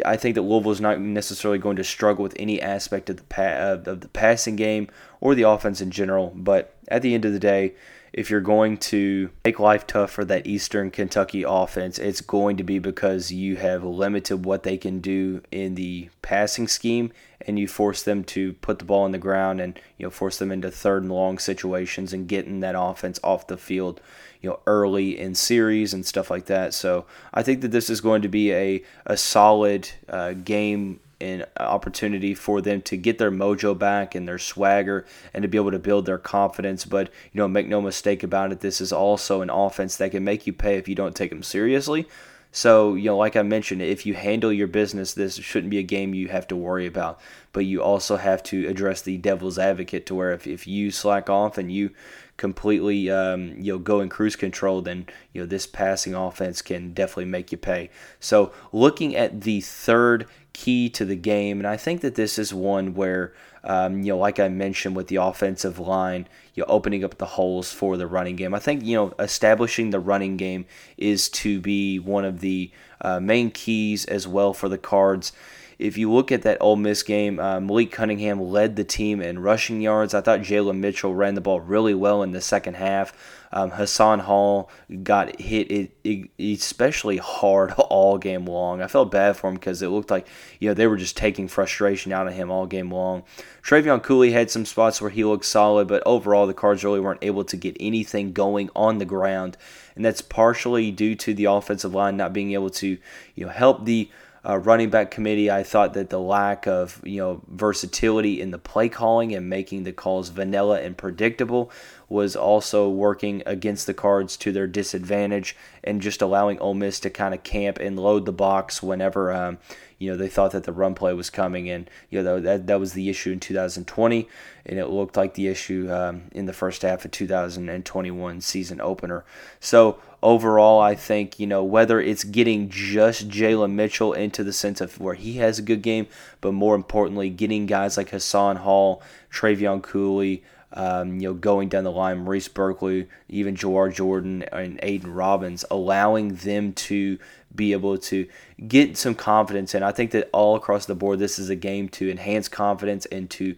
I 0.05 0.17
think 0.17 0.35
that 0.35 0.41
Louisville 0.41 0.71
is 0.71 0.81
not 0.81 0.99
necessarily 0.99 1.59
going 1.59 1.77
to 1.77 1.83
struggle 1.83 2.23
with 2.23 2.35
any 2.37 2.61
aspect 2.61 3.09
of 3.09 3.17
the 3.17 3.23
pa- 3.23 3.71
of 3.73 3.83
the 3.85 4.09
passing 4.09 4.55
game 4.55 4.89
or 5.21 5.33
the 5.33 5.43
offense 5.43 5.79
in 5.79 5.91
general. 5.91 6.33
But 6.35 6.75
at 6.89 7.01
the 7.01 7.13
end 7.13 7.23
of 7.25 7.31
the 7.31 7.39
day, 7.39 7.73
if 8.13 8.29
you're 8.29 8.41
going 8.41 8.77
to 8.77 9.31
make 9.43 9.59
life 9.59 9.87
tough 9.87 10.11
for 10.11 10.23
that 10.23 10.45
Eastern 10.45 10.91
Kentucky 10.91 11.43
offense, 11.43 11.97
it's 11.97 12.21
going 12.21 12.57
to 12.57 12.63
be 12.63 12.77
because 12.77 13.31
you 13.31 13.55
have 13.55 13.83
limited 13.83 14.45
what 14.45 14.61
they 14.61 14.77
can 14.77 14.99
do 14.99 15.41
in 15.51 15.73
the 15.73 16.09
passing 16.21 16.67
scheme 16.67 17.11
and 17.45 17.57
you 17.57 17.67
force 17.67 18.03
them 18.03 18.23
to 18.23 18.53
put 18.53 18.79
the 18.79 18.85
ball 18.85 19.03
on 19.03 19.11
the 19.11 19.17
ground 19.17 19.59
and 19.59 19.79
you 19.97 20.05
know 20.05 20.09
force 20.09 20.37
them 20.37 20.51
into 20.51 20.69
third 20.71 21.03
and 21.03 21.11
long 21.11 21.37
situations 21.37 22.13
and 22.13 22.27
getting 22.27 22.59
that 22.61 22.75
offense 22.77 23.19
off 23.23 23.47
the 23.47 23.57
field 23.57 23.99
you 24.41 24.49
know 24.49 24.59
early 24.67 25.19
in 25.19 25.33
series 25.33 25.93
and 25.93 26.05
stuff 26.05 26.29
like 26.29 26.45
that. 26.45 26.73
So 26.73 27.05
I 27.33 27.41
think 27.41 27.61
that 27.61 27.71
this 27.71 27.89
is 27.89 27.99
going 27.99 28.21
to 28.21 28.29
be 28.29 28.53
a 28.53 28.83
a 29.05 29.17
solid 29.17 29.89
uh, 30.07 30.33
game 30.33 30.99
and 31.23 31.45
opportunity 31.57 32.35
for 32.35 32.61
them 32.61 32.81
to 32.83 32.97
get 32.97 33.17
their 33.17 33.31
mojo 33.31 33.77
back 33.77 34.13
and 34.13 34.27
their 34.27 34.37
swagger 34.37 35.05
and 35.33 35.41
to 35.41 35.47
be 35.47 35.57
able 35.57 35.71
to 35.71 35.79
build 35.79 36.05
their 36.05 36.17
confidence. 36.17 36.85
But 36.85 37.09
you 37.31 37.39
know, 37.39 37.47
make 37.47 37.67
no 37.67 37.81
mistake 37.81 38.23
about 38.23 38.51
it, 38.51 38.59
this 38.59 38.81
is 38.81 38.91
also 38.91 39.41
an 39.41 39.49
offense 39.49 39.97
that 39.97 40.11
can 40.11 40.23
make 40.23 40.45
you 40.45 40.53
pay 40.53 40.77
if 40.77 40.87
you 40.87 40.95
don't 40.95 41.15
take 41.15 41.29
them 41.29 41.43
seriously. 41.43 42.07
So, 42.55 42.93
you 42.93 43.05
know, 43.05 43.17
like 43.17 43.35
I 43.35 43.41
mentioned, 43.41 43.81
if 43.81 44.05
you 44.05 44.13
handle 44.13 44.53
your 44.53 44.67
business, 44.67 45.15
this 45.15 45.37
shouldn't 45.37 45.71
be 45.71 45.79
a 45.79 45.83
game 45.83 46.13
you 46.13 46.27
have 46.27 46.47
to 46.49 46.55
worry 46.55 46.85
about. 46.85 47.19
But 47.51 47.65
you 47.65 47.81
also 47.81 48.15
have 48.15 48.43
to 48.43 48.67
address 48.67 49.01
the 49.01 49.17
devil's 49.17 49.57
advocate 49.57 50.05
to 50.05 50.15
where 50.15 50.33
if, 50.33 50.45
if 50.45 50.67
you 50.67 50.91
slack 50.91 51.31
off 51.31 51.57
and 51.57 51.71
you 51.71 51.89
completely 52.37 53.09
um, 53.09 53.53
you 53.57 53.73
know 53.73 53.79
go 53.79 54.01
in 54.01 54.09
cruise 54.09 54.35
control, 54.35 54.83
then 54.83 55.07
you 55.33 55.41
know 55.41 55.47
this 55.47 55.65
passing 55.65 56.13
offense 56.13 56.61
can 56.61 56.93
definitely 56.93 57.25
make 57.25 57.51
you 57.51 57.57
pay. 57.57 57.89
So 58.19 58.51
looking 58.71 59.15
at 59.15 59.41
the 59.41 59.61
third 59.61 60.27
key 60.53 60.89
to 60.89 61.05
the 61.05 61.15
game, 61.15 61.59
and 61.59 61.67
I 61.67 61.77
think 61.77 62.01
that 62.01 62.15
this 62.15 62.37
is 62.37 62.53
one 62.53 62.93
where 62.93 63.33
um, 63.63 64.01
you 64.03 64.13
know 64.13 64.17
like 64.17 64.39
I 64.39 64.49
mentioned 64.49 64.95
with 64.95 65.07
the 65.07 65.17
offensive 65.17 65.79
line, 65.79 66.27
you 66.53 66.61
know, 66.61 66.67
opening 66.67 67.03
up 67.03 67.17
the 67.17 67.25
holes 67.25 67.71
for 67.71 67.97
the 67.97 68.07
running 68.07 68.35
game. 68.35 68.53
I 68.53 68.59
think 68.59 68.83
you 68.83 68.95
know 68.95 69.13
establishing 69.19 69.89
the 69.89 69.99
running 69.99 70.37
game 70.37 70.65
is 70.97 71.29
to 71.29 71.59
be 71.59 71.99
one 71.99 72.25
of 72.25 72.39
the 72.39 72.71
uh, 73.01 73.19
main 73.19 73.51
keys 73.51 74.05
as 74.05 74.27
well 74.27 74.53
for 74.53 74.69
the 74.69 74.77
Cards 74.77 75.33
if 75.79 75.97
you 75.97 76.11
look 76.11 76.31
at 76.31 76.43
that 76.43 76.57
Ole 76.61 76.75
Miss 76.75 77.03
game, 77.03 77.39
uh, 77.39 77.59
Malik 77.59 77.91
Cunningham 77.91 78.39
led 78.39 78.75
the 78.75 78.83
team 78.83 79.21
in 79.21 79.39
rushing 79.39 79.81
yards. 79.81 80.13
I 80.13 80.21
thought 80.21 80.41
Jalen 80.41 80.77
Mitchell 80.77 81.13
ran 81.13 81.35
the 81.35 81.41
ball 81.41 81.59
really 81.59 81.93
well 81.93 82.23
in 82.23 82.31
the 82.31 82.41
second 82.41 82.75
half. 82.75 83.13
Um, 83.53 83.69
Hassan 83.69 84.19
Hall 84.19 84.71
got 85.03 85.39
hit 85.39 85.71
it, 85.71 85.91
it, 86.03 86.29
especially 86.39 87.17
hard 87.17 87.71
all 87.77 88.17
game 88.17 88.45
long. 88.45 88.81
I 88.81 88.87
felt 88.87 89.11
bad 89.11 89.37
for 89.37 89.47
him 89.47 89.53
because 89.55 89.83
it 89.83 89.89
looked 89.89 90.09
like 90.09 90.27
you 90.59 90.67
know 90.67 90.73
they 90.73 90.87
were 90.87 90.97
just 90.97 91.15
taking 91.15 91.47
frustration 91.47 92.11
out 92.11 92.27
of 92.27 92.33
him 92.33 92.49
all 92.49 92.65
game 92.65 92.91
long. 92.91 93.23
Trevion 93.61 94.01
Cooley 94.01 94.31
had 94.31 94.49
some 94.49 94.65
spots 94.65 94.99
where 94.99 95.11
he 95.11 95.23
looked 95.23 95.45
solid, 95.45 95.87
but 95.87 96.01
overall 96.03 96.47
the 96.47 96.53
Cards 96.55 96.83
really 96.83 96.99
weren't 96.99 97.23
able 97.23 97.43
to 97.45 97.55
get 97.55 97.77
anything 97.79 98.33
going 98.33 98.71
on 98.75 98.97
the 98.97 99.05
ground, 99.05 99.55
and 99.95 100.03
that's 100.03 100.21
partially 100.21 100.89
due 100.89 101.13
to 101.15 101.35
the 101.35 101.45
offensive 101.45 101.93
line 101.93 102.17
not 102.17 102.33
being 102.33 102.53
able 102.53 102.71
to 102.71 102.97
you 103.35 103.45
know 103.45 103.51
help 103.51 103.85
the 103.85 104.09
uh, 104.47 104.57
running 104.57 104.89
back 104.89 105.09
committee, 105.09 105.49
I 105.49 105.63
thought 105.63 105.93
that 105.93 106.09
the 106.09 106.19
lack 106.19 106.67
of 106.67 107.01
you 107.03 107.17
know 107.17 107.41
versatility 107.47 108.41
in 108.41 108.51
the 108.51 108.57
play 108.57 108.89
calling 108.89 109.33
and 109.33 109.49
making 109.49 109.83
the 109.83 109.93
calls 109.93 110.29
vanilla 110.29 110.81
and 110.81 110.97
predictable 110.97 111.71
was 112.09 112.35
also 112.35 112.89
working 112.89 113.41
against 113.45 113.87
the 113.87 113.93
Cards 113.93 114.35
to 114.37 114.51
their 114.51 114.67
disadvantage, 114.67 115.55
and 115.83 116.01
just 116.01 116.21
allowing 116.21 116.59
Ole 116.59 116.73
Miss 116.73 116.99
to 117.01 117.09
kind 117.09 117.33
of 117.33 117.43
camp 117.43 117.79
and 117.79 117.97
load 117.97 118.25
the 118.25 118.33
box 118.33 118.83
whenever 118.83 119.31
um, 119.31 119.57
you 120.03 120.11
know 120.11 120.17
they 120.17 120.29
thought 120.29 120.51
that 120.51 120.65
the 120.65 120.71
run 120.71 120.93
play 120.93 121.13
was 121.13 121.29
coming. 121.29 121.69
And 121.69 121.89
you 122.09 122.21
know 122.21 122.39
that 122.39 122.67
that 122.67 122.79
was 122.79 122.93
the 122.93 123.09
issue 123.09 123.31
in 123.31 123.39
2020, 123.39 124.27
and 124.65 124.79
it 124.79 124.87
looked 124.87 125.17
like 125.17 125.33
the 125.33 125.47
issue 125.47 125.89
um, 125.91 126.23
in 126.31 126.45
the 126.45 126.53
first 126.53 126.81
half 126.81 127.05
of 127.05 127.11
2021 127.11 128.41
season 128.41 128.81
opener. 128.81 129.25
So 129.59 129.99
overall, 130.23 130.79
I 130.79 130.95
think, 130.95 131.39
you 131.39 131.45
know, 131.45 131.63
whether 131.63 131.99
it's 131.99 132.23
getting 132.23 132.69
just 132.69 133.27
Jalen 133.29 133.73
Mitchell 133.73 134.13
into 134.13 134.43
the 134.43 134.53
sense 134.53 134.81
of 134.81 134.99
where 134.99 135.13
he 135.13 135.33
has 135.33 135.59
a 135.59 135.63
good 135.63 135.81
game, 135.81 136.07
but 136.41 136.53
more 136.53 136.75
importantly, 136.75 137.29
getting 137.29 137.65
guys 137.65 137.97
like 137.97 138.09
Hassan 138.09 138.55
Hall, 138.57 139.03
Trevion 139.31 139.83
Cooley, 139.83 140.43
um, 140.71 141.19
you 141.19 141.27
know, 141.27 141.33
going 141.35 141.69
down 141.69 141.83
the 141.83 141.91
line, 141.91 142.19
Maurice 142.19 142.47
Burkley, 142.47 143.07
even 143.29 143.55
Jawhar 143.55 143.93
Jordan 143.93 144.43
and 144.51 144.79
Aidan 144.81 145.13
Robbins, 145.13 145.65
allowing 145.69 146.35
them 146.35 146.73
to 146.73 147.19
be 147.55 147.71
able 147.71 147.97
to 147.97 148.27
get 148.67 148.97
some 148.97 149.15
confidence. 149.15 149.73
And 149.73 149.83
I 149.83 149.91
think 149.91 150.11
that 150.11 150.29
all 150.33 150.55
across 150.55 150.85
the 150.85 150.95
board, 150.95 151.19
this 151.19 151.39
is 151.39 151.49
a 151.49 151.55
game 151.55 151.89
to 151.89 152.09
enhance 152.09 152.47
confidence 152.47 153.05
and 153.07 153.29
to 153.31 153.55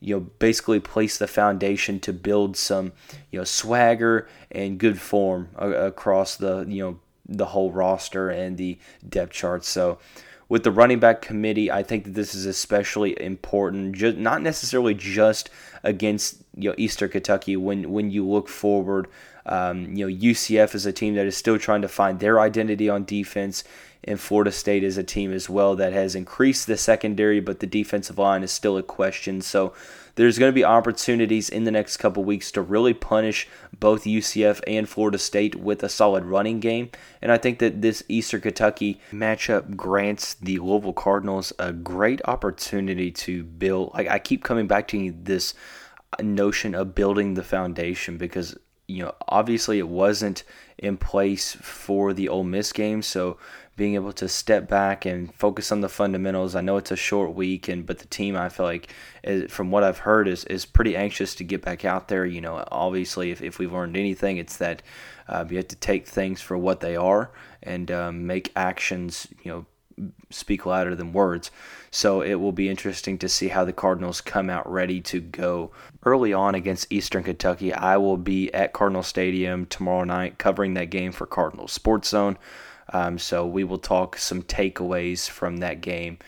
you 0.00 0.16
know 0.16 0.20
basically 0.20 0.80
place 0.80 1.18
the 1.18 1.28
foundation 1.28 2.00
to 2.00 2.12
build 2.12 2.56
some 2.56 2.92
you 3.30 3.38
know 3.38 3.44
swagger 3.44 4.28
and 4.50 4.78
good 4.78 5.00
form 5.00 5.48
across 5.56 6.36
the 6.36 6.66
you 6.68 6.82
know 6.82 6.98
the 7.28 7.46
whole 7.46 7.70
roster 7.70 8.28
and 8.28 8.58
the 8.58 8.78
depth 9.08 9.32
chart. 9.32 9.64
So 9.64 9.98
with 10.52 10.64
the 10.64 10.70
running 10.70 11.00
back 11.00 11.22
committee, 11.22 11.72
I 11.72 11.82
think 11.82 12.04
that 12.04 12.10
this 12.10 12.34
is 12.34 12.44
especially 12.44 13.18
important, 13.18 13.94
just, 13.94 14.18
not 14.18 14.42
necessarily 14.42 14.92
just 14.92 15.48
against 15.82 16.42
you 16.54 16.68
know 16.68 16.74
Eastern 16.76 17.08
Kentucky. 17.08 17.56
When 17.56 17.90
when 17.90 18.10
you 18.10 18.28
look 18.28 18.50
forward, 18.50 19.08
um, 19.46 19.96
you 19.96 20.06
know 20.06 20.14
UCF 20.14 20.74
is 20.74 20.84
a 20.84 20.92
team 20.92 21.14
that 21.14 21.24
is 21.24 21.38
still 21.38 21.58
trying 21.58 21.80
to 21.80 21.88
find 21.88 22.20
their 22.20 22.38
identity 22.38 22.90
on 22.90 23.06
defense 23.06 23.64
and 24.04 24.20
Florida 24.20 24.50
State 24.50 24.82
is 24.82 24.98
a 24.98 25.04
team 25.04 25.32
as 25.32 25.48
well 25.48 25.76
that 25.76 25.92
has 25.92 26.14
increased 26.14 26.66
the 26.66 26.76
secondary, 26.76 27.40
but 27.40 27.60
the 27.60 27.66
defensive 27.66 28.18
line 28.18 28.42
is 28.42 28.50
still 28.50 28.76
a 28.76 28.82
question. 28.82 29.40
So 29.40 29.72
there's 30.14 30.38
going 30.38 30.50
to 30.50 30.54
be 30.54 30.64
opportunities 30.64 31.48
in 31.48 31.64
the 31.64 31.70
next 31.70 31.96
couple 31.96 32.24
weeks 32.24 32.50
to 32.52 32.62
really 32.62 32.94
punish 32.94 33.48
both 33.78 34.04
UCF 34.04 34.60
and 34.66 34.88
Florida 34.88 35.18
State 35.18 35.54
with 35.54 35.82
a 35.82 35.88
solid 35.88 36.24
running 36.24 36.60
game. 36.60 36.90
And 37.20 37.32
I 37.32 37.38
think 37.38 37.60
that 37.60 37.80
this 37.80 38.02
Eastern 38.08 38.40
Kentucky 38.40 39.00
matchup 39.10 39.76
grants 39.76 40.34
the 40.34 40.58
Louisville 40.58 40.92
Cardinals 40.92 41.52
a 41.58 41.72
great 41.72 42.20
opportunity 42.26 43.10
to 43.12 43.44
build. 43.44 43.92
Like 43.94 44.08
I 44.08 44.18
keep 44.18 44.44
coming 44.44 44.66
back 44.66 44.88
to 44.88 45.14
this 45.22 45.54
notion 46.20 46.74
of 46.74 46.94
building 46.94 47.34
the 47.34 47.42
foundation 47.42 48.18
because 48.18 48.56
you 48.86 49.02
know 49.02 49.14
obviously 49.28 49.78
it 49.78 49.88
wasn't 49.88 50.44
in 50.76 50.96
place 50.96 51.54
for 51.54 52.12
the 52.12 52.28
Ole 52.28 52.44
Miss 52.44 52.72
game, 52.72 53.02
so 53.02 53.38
being 53.76 53.94
able 53.94 54.12
to 54.12 54.28
step 54.28 54.68
back 54.68 55.06
and 55.06 55.34
focus 55.34 55.72
on 55.72 55.80
the 55.80 55.88
fundamentals. 55.88 56.54
I 56.54 56.60
know 56.60 56.76
it's 56.76 56.90
a 56.90 56.96
short 56.96 57.34
week, 57.34 57.68
and 57.68 57.86
but 57.86 57.98
the 57.98 58.06
team 58.06 58.36
I 58.36 58.48
feel 58.48 58.66
like, 58.66 58.92
is, 59.24 59.50
from 59.50 59.70
what 59.70 59.84
I've 59.84 59.98
heard, 59.98 60.28
is 60.28 60.44
is 60.44 60.66
pretty 60.66 60.96
anxious 60.96 61.34
to 61.36 61.44
get 61.44 61.62
back 61.62 61.84
out 61.84 62.08
there. 62.08 62.26
You 62.26 62.40
know, 62.40 62.64
obviously, 62.70 63.30
if, 63.30 63.42
if 63.42 63.58
we've 63.58 63.72
learned 63.72 63.96
anything, 63.96 64.36
it's 64.36 64.58
that 64.58 64.82
uh, 65.28 65.44
you 65.48 65.56
have 65.56 65.68
to 65.68 65.76
take 65.76 66.06
things 66.06 66.40
for 66.40 66.58
what 66.58 66.80
they 66.80 66.96
are 66.96 67.30
and 67.62 67.90
um, 67.90 68.26
make 68.26 68.52
actions. 68.54 69.26
You 69.42 69.52
know, 69.52 69.66
speak 70.30 70.66
louder 70.66 70.94
than 70.94 71.12
words. 71.12 71.50
So 71.90 72.22
it 72.22 72.34
will 72.34 72.52
be 72.52 72.68
interesting 72.68 73.18
to 73.18 73.28
see 73.28 73.48
how 73.48 73.64
the 73.64 73.72
Cardinals 73.72 74.20
come 74.20 74.48
out 74.48 74.70
ready 74.70 75.00
to 75.02 75.20
go 75.20 75.70
early 76.04 76.32
on 76.32 76.54
against 76.54 76.90
Eastern 76.90 77.22
Kentucky. 77.22 77.72
I 77.72 77.96
will 77.98 78.16
be 78.16 78.52
at 78.54 78.72
Cardinal 78.72 79.02
Stadium 79.02 79.66
tomorrow 79.66 80.04
night 80.04 80.38
covering 80.38 80.74
that 80.74 80.90
game 80.90 81.12
for 81.12 81.26
Cardinal 81.26 81.68
Sports 81.68 82.08
Zone. 82.08 82.38
Um, 82.92 83.18
so 83.18 83.46
we 83.46 83.64
will 83.64 83.78
talk 83.78 84.16
some 84.16 84.42
takeaways 84.42 85.28
from 85.28 85.58
that 85.58 85.80
game. 85.80 86.18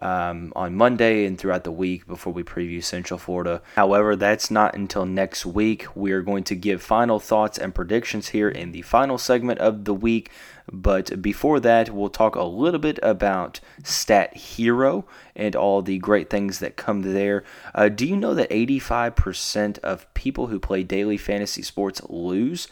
Um, 0.00 0.52
on 0.56 0.74
Monday 0.74 1.26
and 1.26 1.38
throughout 1.38 1.62
the 1.62 1.70
week 1.70 2.08
before 2.08 2.32
we 2.32 2.42
preview 2.42 2.82
Central 2.82 3.20
Florida. 3.20 3.62
However, 3.76 4.16
that's 4.16 4.50
not 4.50 4.74
until 4.74 5.06
next 5.06 5.46
week. 5.46 5.86
We 5.94 6.10
are 6.10 6.22
going 6.22 6.42
to 6.44 6.56
give 6.56 6.82
final 6.82 7.20
thoughts 7.20 7.56
and 7.56 7.72
predictions 7.72 8.30
here 8.30 8.48
in 8.48 8.72
the 8.72 8.82
final 8.82 9.16
segment 9.16 9.60
of 9.60 9.84
the 9.84 9.94
week. 9.94 10.32
But 10.72 11.22
before 11.22 11.60
that, 11.60 11.90
we'll 11.90 12.08
talk 12.08 12.34
a 12.34 12.42
little 12.42 12.80
bit 12.80 12.98
about 13.00 13.60
Stat 13.84 14.36
Hero 14.36 15.04
and 15.36 15.54
all 15.54 15.82
the 15.82 15.98
great 15.98 16.30
things 16.30 16.58
that 16.58 16.76
come 16.76 17.02
there. 17.02 17.44
Uh, 17.72 17.88
do 17.88 18.04
you 18.04 18.16
know 18.16 18.34
that 18.34 18.50
85% 18.50 19.78
of 19.80 20.12
people 20.14 20.48
who 20.48 20.58
play 20.58 20.82
daily 20.82 21.16
fantasy 21.16 21.62
sports 21.62 22.00
lose? 22.08 22.66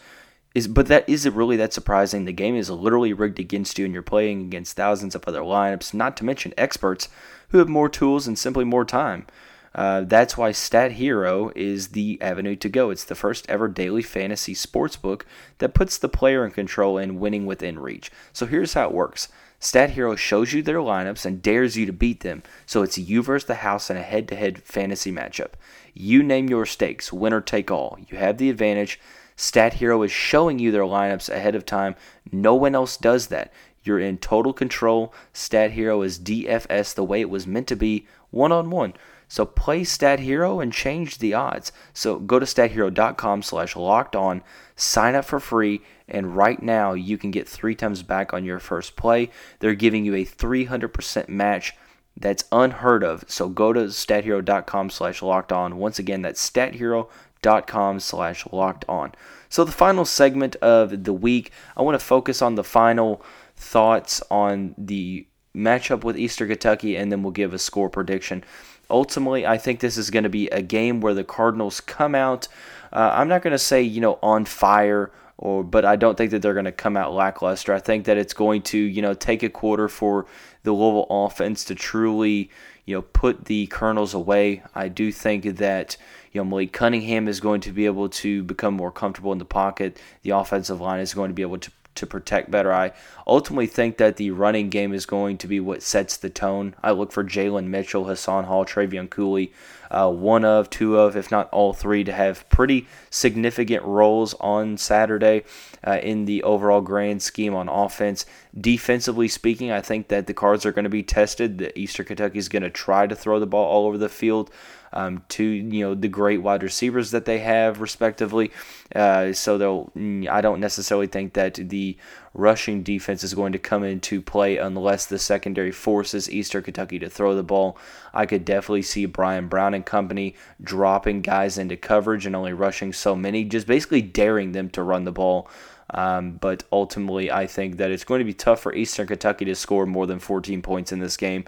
Is 0.53 0.67
but 0.67 0.87
that 0.87 1.07
isn't 1.07 1.35
really 1.35 1.57
that 1.57 1.73
surprising. 1.73 2.25
The 2.25 2.33
game 2.33 2.55
is 2.55 2.69
literally 2.69 3.13
rigged 3.13 3.39
against 3.39 3.79
you, 3.79 3.85
and 3.85 3.93
you're 3.93 4.03
playing 4.03 4.41
against 4.41 4.75
thousands 4.75 5.15
of 5.15 5.23
other 5.25 5.41
lineups. 5.41 5.93
Not 5.93 6.17
to 6.17 6.25
mention 6.25 6.53
experts 6.57 7.07
who 7.49 7.57
have 7.59 7.69
more 7.69 7.89
tools 7.89 8.27
and 8.27 8.37
simply 8.37 8.65
more 8.65 8.85
time. 8.85 9.27
Uh, 9.73 10.01
that's 10.01 10.37
why 10.37 10.51
Stat 10.51 10.93
Hero 10.93 11.51
is 11.55 11.89
the 11.89 12.21
avenue 12.21 12.57
to 12.57 12.67
go. 12.67 12.89
It's 12.89 13.05
the 13.05 13.15
first 13.15 13.49
ever 13.49 13.69
daily 13.69 14.01
fantasy 14.01 14.53
sports 14.53 14.97
book 14.97 15.25
that 15.59 15.73
puts 15.73 15.97
the 15.97 16.09
player 16.09 16.45
in 16.45 16.51
control 16.51 16.97
and 16.97 17.21
winning 17.21 17.45
within 17.45 17.79
reach. 17.79 18.11
So 18.33 18.45
here's 18.45 18.73
how 18.73 18.87
it 18.87 18.93
works. 18.93 19.29
Stat 19.61 19.91
Hero 19.91 20.15
shows 20.15 20.51
you 20.51 20.61
their 20.61 20.79
lineups 20.79 21.25
and 21.25 21.41
dares 21.41 21.77
you 21.77 21.85
to 21.85 21.93
beat 21.93 22.19
them. 22.19 22.43
So 22.65 22.81
it's 22.81 22.97
you 22.97 23.23
versus 23.23 23.47
the 23.47 23.55
house 23.55 23.89
in 23.89 23.95
a 23.95 24.01
head-to-head 24.01 24.63
fantasy 24.63 25.11
matchup. 25.11 25.51
You 25.93 26.21
name 26.23 26.49
your 26.49 26.65
stakes, 26.65 27.13
winner 27.13 27.41
take 27.41 27.71
all. 27.71 27.97
You 28.09 28.17
have 28.17 28.39
the 28.39 28.49
advantage. 28.49 28.99
Stat 29.41 29.73
Hero 29.73 30.03
is 30.03 30.11
showing 30.11 30.59
you 30.59 30.69
their 30.69 30.83
lineups 30.83 31.27
ahead 31.27 31.55
of 31.55 31.65
time. 31.65 31.95
No 32.31 32.53
one 32.53 32.75
else 32.75 32.95
does 32.95 33.27
that. 33.27 33.51
You're 33.83 33.99
in 33.99 34.19
total 34.19 34.53
control. 34.53 35.15
Stat 35.33 35.71
Hero 35.71 36.03
is 36.03 36.19
DFS 36.19 36.93
the 36.93 37.03
way 37.03 37.21
it 37.21 37.29
was 37.29 37.47
meant 37.47 37.65
to 37.69 37.75
be, 37.75 38.05
one 38.29 38.51
on 38.51 38.69
one. 38.69 38.93
So 39.27 39.47
play 39.47 39.83
Stat 39.83 40.19
Hero 40.19 40.59
and 40.59 40.71
change 40.71 41.17
the 41.17 41.33
odds. 41.33 41.71
So 41.91 42.19
go 42.19 42.37
to 42.37 42.45
stathero.com 42.45 43.41
slash 43.41 43.75
locked 43.75 44.15
on, 44.15 44.43
sign 44.75 45.15
up 45.15 45.25
for 45.25 45.39
free, 45.39 45.81
and 46.07 46.37
right 46.37 46.61
now 46.61 46.93
you 46.93 47.17
can 47.17 47.31
get 47.31 47.49
three 47.49 47.73
times 47.73 48.03
back 48.03 48.35
on 48.35 48.45
your 48.45 48.59
first 48.59 48.95
play. 48.95 49.31
They're 49.57 49.73
giving 49.73 50.05
you 50.05 50.13
a 50.13 50.23
300% 50.23 51.29
match. 51.29 51.73
That's 52.15 52.43
unheard 52.51 53.03
of. 53.03 53.25
So 53.27 53.49
go 53.49 53.73
to 53.73 53.85
stathero.com 53.85 54.91
slash 54.91 55.23
locked 55.23 55.51
on. 55.51 55.77
Once 55.77 55.97
again, 55.97 56.21
that's 56.21 56.47
stathero.com 56.47 57.09
dot 57.41 57.67
com 57.67 57.99
slash 57.99 58.45
locked 58.51 58.85
on. 58.87 59.13
So 59.49 59.63
the 59.63 59.71
final 59.71 60.05
segment 60.05 60.55
of 60.57 61.03
the 61.03 61.13
week, 61.13 61.51
I 61.75 61.81
want 61.81 61.99
to 61.99 62.05
focus 62.05 62.41
on 62.41 62.55
the 62.55 62.63
final 62.63 63.21
thoughts 63.55 64.23
on 64.31 64.73
the 64.77 65.27
matchup 65.55 66.03
with 66.03 66.17
Eastern 66.17 66.47
Kentucky, 66.47 66.95
and 66.95 67.11
then 67.11 67.23
we'll 67.23 67.31
give 67.31 67.53
a 67.53 67.59
score 67.59 67.89
prediction. 67.89 68.43
Ultimately, 68.89 69.45
I 69.45 69.57
think 69.57 69.79
this 69.79 69.97
is 69.97 70.09
going 70.09 70.23
to 70.23 70.29
be 70.29 70.47
a 70.49 70.61
game 70.61 71.01
where 71.01 71.13
the 71.13 71.23
Cardinals 71.23 71.81
come 71.81 72.15
out. 72.15 72.47
Uh, 72.93 73.11
I'm 73.13 73.27
not 73.27 73.41
going 73.41 73.51
to 73.51 73.59
say 73.59 73.81
you 73.81 74.01
know 74.01 74.19
on 74.21 74.45
fire, 74.45 75.11
or 75.37 75.63
but 75.63 75.85
I 75.85 75.95
don't 75.95 76.17
think 76.17 76.31
that 76.31 76.41
they're 76.41 76.53
going 76.53 76.65
to 76.65 76.71
come 76.71 76.95
out 76.95 77.13
lackluster. 77.13 77.73
I 77.73 77.79
think 77.79 78.05
that 78.05 78.17
it's 78.17 78.33
going 78.33 78.61
to 78.63 78.77
you 78.77 79.01
know 79.01 79.13
take 79.13 79.43
a 79.43 79.49
quarter 79.49 79.87
for 79.87 80.25
the 80.63 80.71
Louisville 80.71 81.07
offense 81.09 81.63
to 81.65 81.75
truly 81.75 82.49
you 82.85 82.95
know 82.95 83.01
put 83.01 83.45
the 83.45 83.67
Colonels 83.67 84.13
away. 84.13 84.63
I 84.75 84.87
do 84.87 85.11
think 85.11 85.57
that 85.57 85.97
you 86.31 86.39
know, 86.39 86.45
Malik 86.45 86.71
Cunningham 86.71 87.27
is 87.27 87.39
going 87.39 87.61
to 87.61 87.71
be 87.71 87.85
able 87.85 88.09
to 88.09 88.43
become 88.43 88.73
more 88.73 88.91
comfortable 88.91 89.31
in 89.31 89.37
the 89.37 89.45
pocket. 89.45 89.99
The 90.23 90.31
offensive 90.31 90.79
line 90.79 90.99
is 90.99 91.13
going 91.13 91.29
to 91.29 91.35
be 91.35 91.41
able 91.41 91.59
to 91.59 91.71
to 91.95 92.07
protect 92.07 92.49
better. 92.49 92.71
I 92.73 92.93
ultimately 93.27 93.67
think 93.67 93.97
that 93.97 94.17
the 94.17 94.31
running 94.31 94.69
game 94.69 94.93
is 94.93 95.05
going 95.05 95.37
to 95.39 95.47
be 95.47 95.59
what 95.59 95.83
sets 95.83 96.17
the 96.17 96.29
tone. 96.29 96.75
I 96.81 96.91
look 96.91 97.11
for 97.11 97.23
Jalen 97.23 97.67
Mitchell, 97.67 98.05
Hassan 98.05 98.45
Hall, 98.45 98.65
Trevion 98.65 99.09
Cooley, 99.09 99.51
uh, 99.89 100.09
one 100.09 100.45
of, 100.45 100.69
two 100.69 100.97
of, 100.97 101.17
if 101.17 101.31
not 101.31 101.49
all 101.49 101.73
three, 101.73 102.03
to 102.05 102.13
have 102.13 102.47
pretty 102.49 102.87
significant 103.09 103.83
roles 103.83 104.33
on 104.35 104.77
Saturday 104.77 105.43
uh, 105.85 105.99
in 106.01 106.25
the 106.25 106.43
overall 106.43 106.81
grand 106.81 107.21
scheme 107.21 107.53
on 107.53 107.67
offense. 107.67 108.25
Defensively 108.59 109.29
speaking, 109.29 109.71
I 109.71 109.79
think 109.79 110.09
that 110.09 110.27
the 110.27 110.33
cards 110.33 110.65
are 110.65 110.73
going 110.73 110.83
to 110.83 110.89
be 110.89 111.03
tested. 111.03 111.57
The 111.57 111.79
Eastern 111.79 112.05
Kentucky 112.05 112.37
is 112.37 112.49
going 112.49 112.63
to 112.63 112.69
try 112.69 113.07
to 113.07 113.15
throw 113.15 113.39
the 113.39 113.47
ball 113.47 113.65
all 113.65 113.87
over 113.87 113.97
the 113.97 114.09
field 114.09 114.51
um, 114.93 115.23
to 115.29 115.43
you 115.43 115.85
know 115.85 115.95
the 115.95 116.07
great 116.07 116.41
wide 116.41 116.63
receivers 116.63 117.11
that 117.11 117.25
they 117.25 117.39
have 117.39 117.81
respectively. 117.81 118.51
Uh, 118.95 119.33
so 119.33 119.57
they'll 119.57 119.91
I 120.29 120.41
don't 120.41 120.59
necessarily 120.59 121.07
think 121.07 121.33
that 121.33 121.55
the 121.55 121.97
rushing 122.33 122.83
defense 122.83 123.23
is 123.23 123.33
going 123.33 123.51
to 123.53 123.59
come 123.59 123.83
into 123.83 124.21
play 124.21 124.57
unless 124.57 125.05
the 125.05 125.19
secondary 125.19 125.71
forces 125.71 126.29
Eastern 126.29 126.63
Kentucky 126.63 126.99
to 126.99 127.09
throw 127.09 127.35
the 127.35 127.43
ball. 127.43 127.77
I 128.13 128.25
could 128.25 128.45
definitely 128.45 128.83
see 128.83 129.05
Bryan 129.05 129.47
Brown 129.47 129.73
and 129.73 129.85
company 129.85 130.35
dropping 130.61 131.21
guys 131.21 131.57
into 131.57 131.77
coverage 131.77 132.25
and 132.25 132.35
only 132.35 132.53
rushing 132.53 132.93
so 132.93 133.15
many, 133.15 133.43
just 133.45 133.67
basically 133.67 134.01
daring 134.01 134.51
them 134.51 134.69
to 134.71 134.83
run 134.83 135.05
the 135.05 135.11
ball. 135.11 135.49
Um, 135.93 136.33
but 136.33 136.63
ultimately, 136.71 137.31
I 137.31 137.47
think 137.47 137.77
that 137.77 137.91
it's 137.91 138.05
going 138.05 138.19
to 138.19 138.25
be 138.25 138.33
tough 138.33 138.61
for 138.61 138.73
Eastern 138.73 139.07
Kentucky 139.07 139.45
to 139.45 139.55
score 139.55 139.85
more 139.85 140.07
than 140.07 140.19
14 140.19 140.61
points 140.61 140.91
in 140.91 140.99
this 140.99 141.17
game 141.17 141.45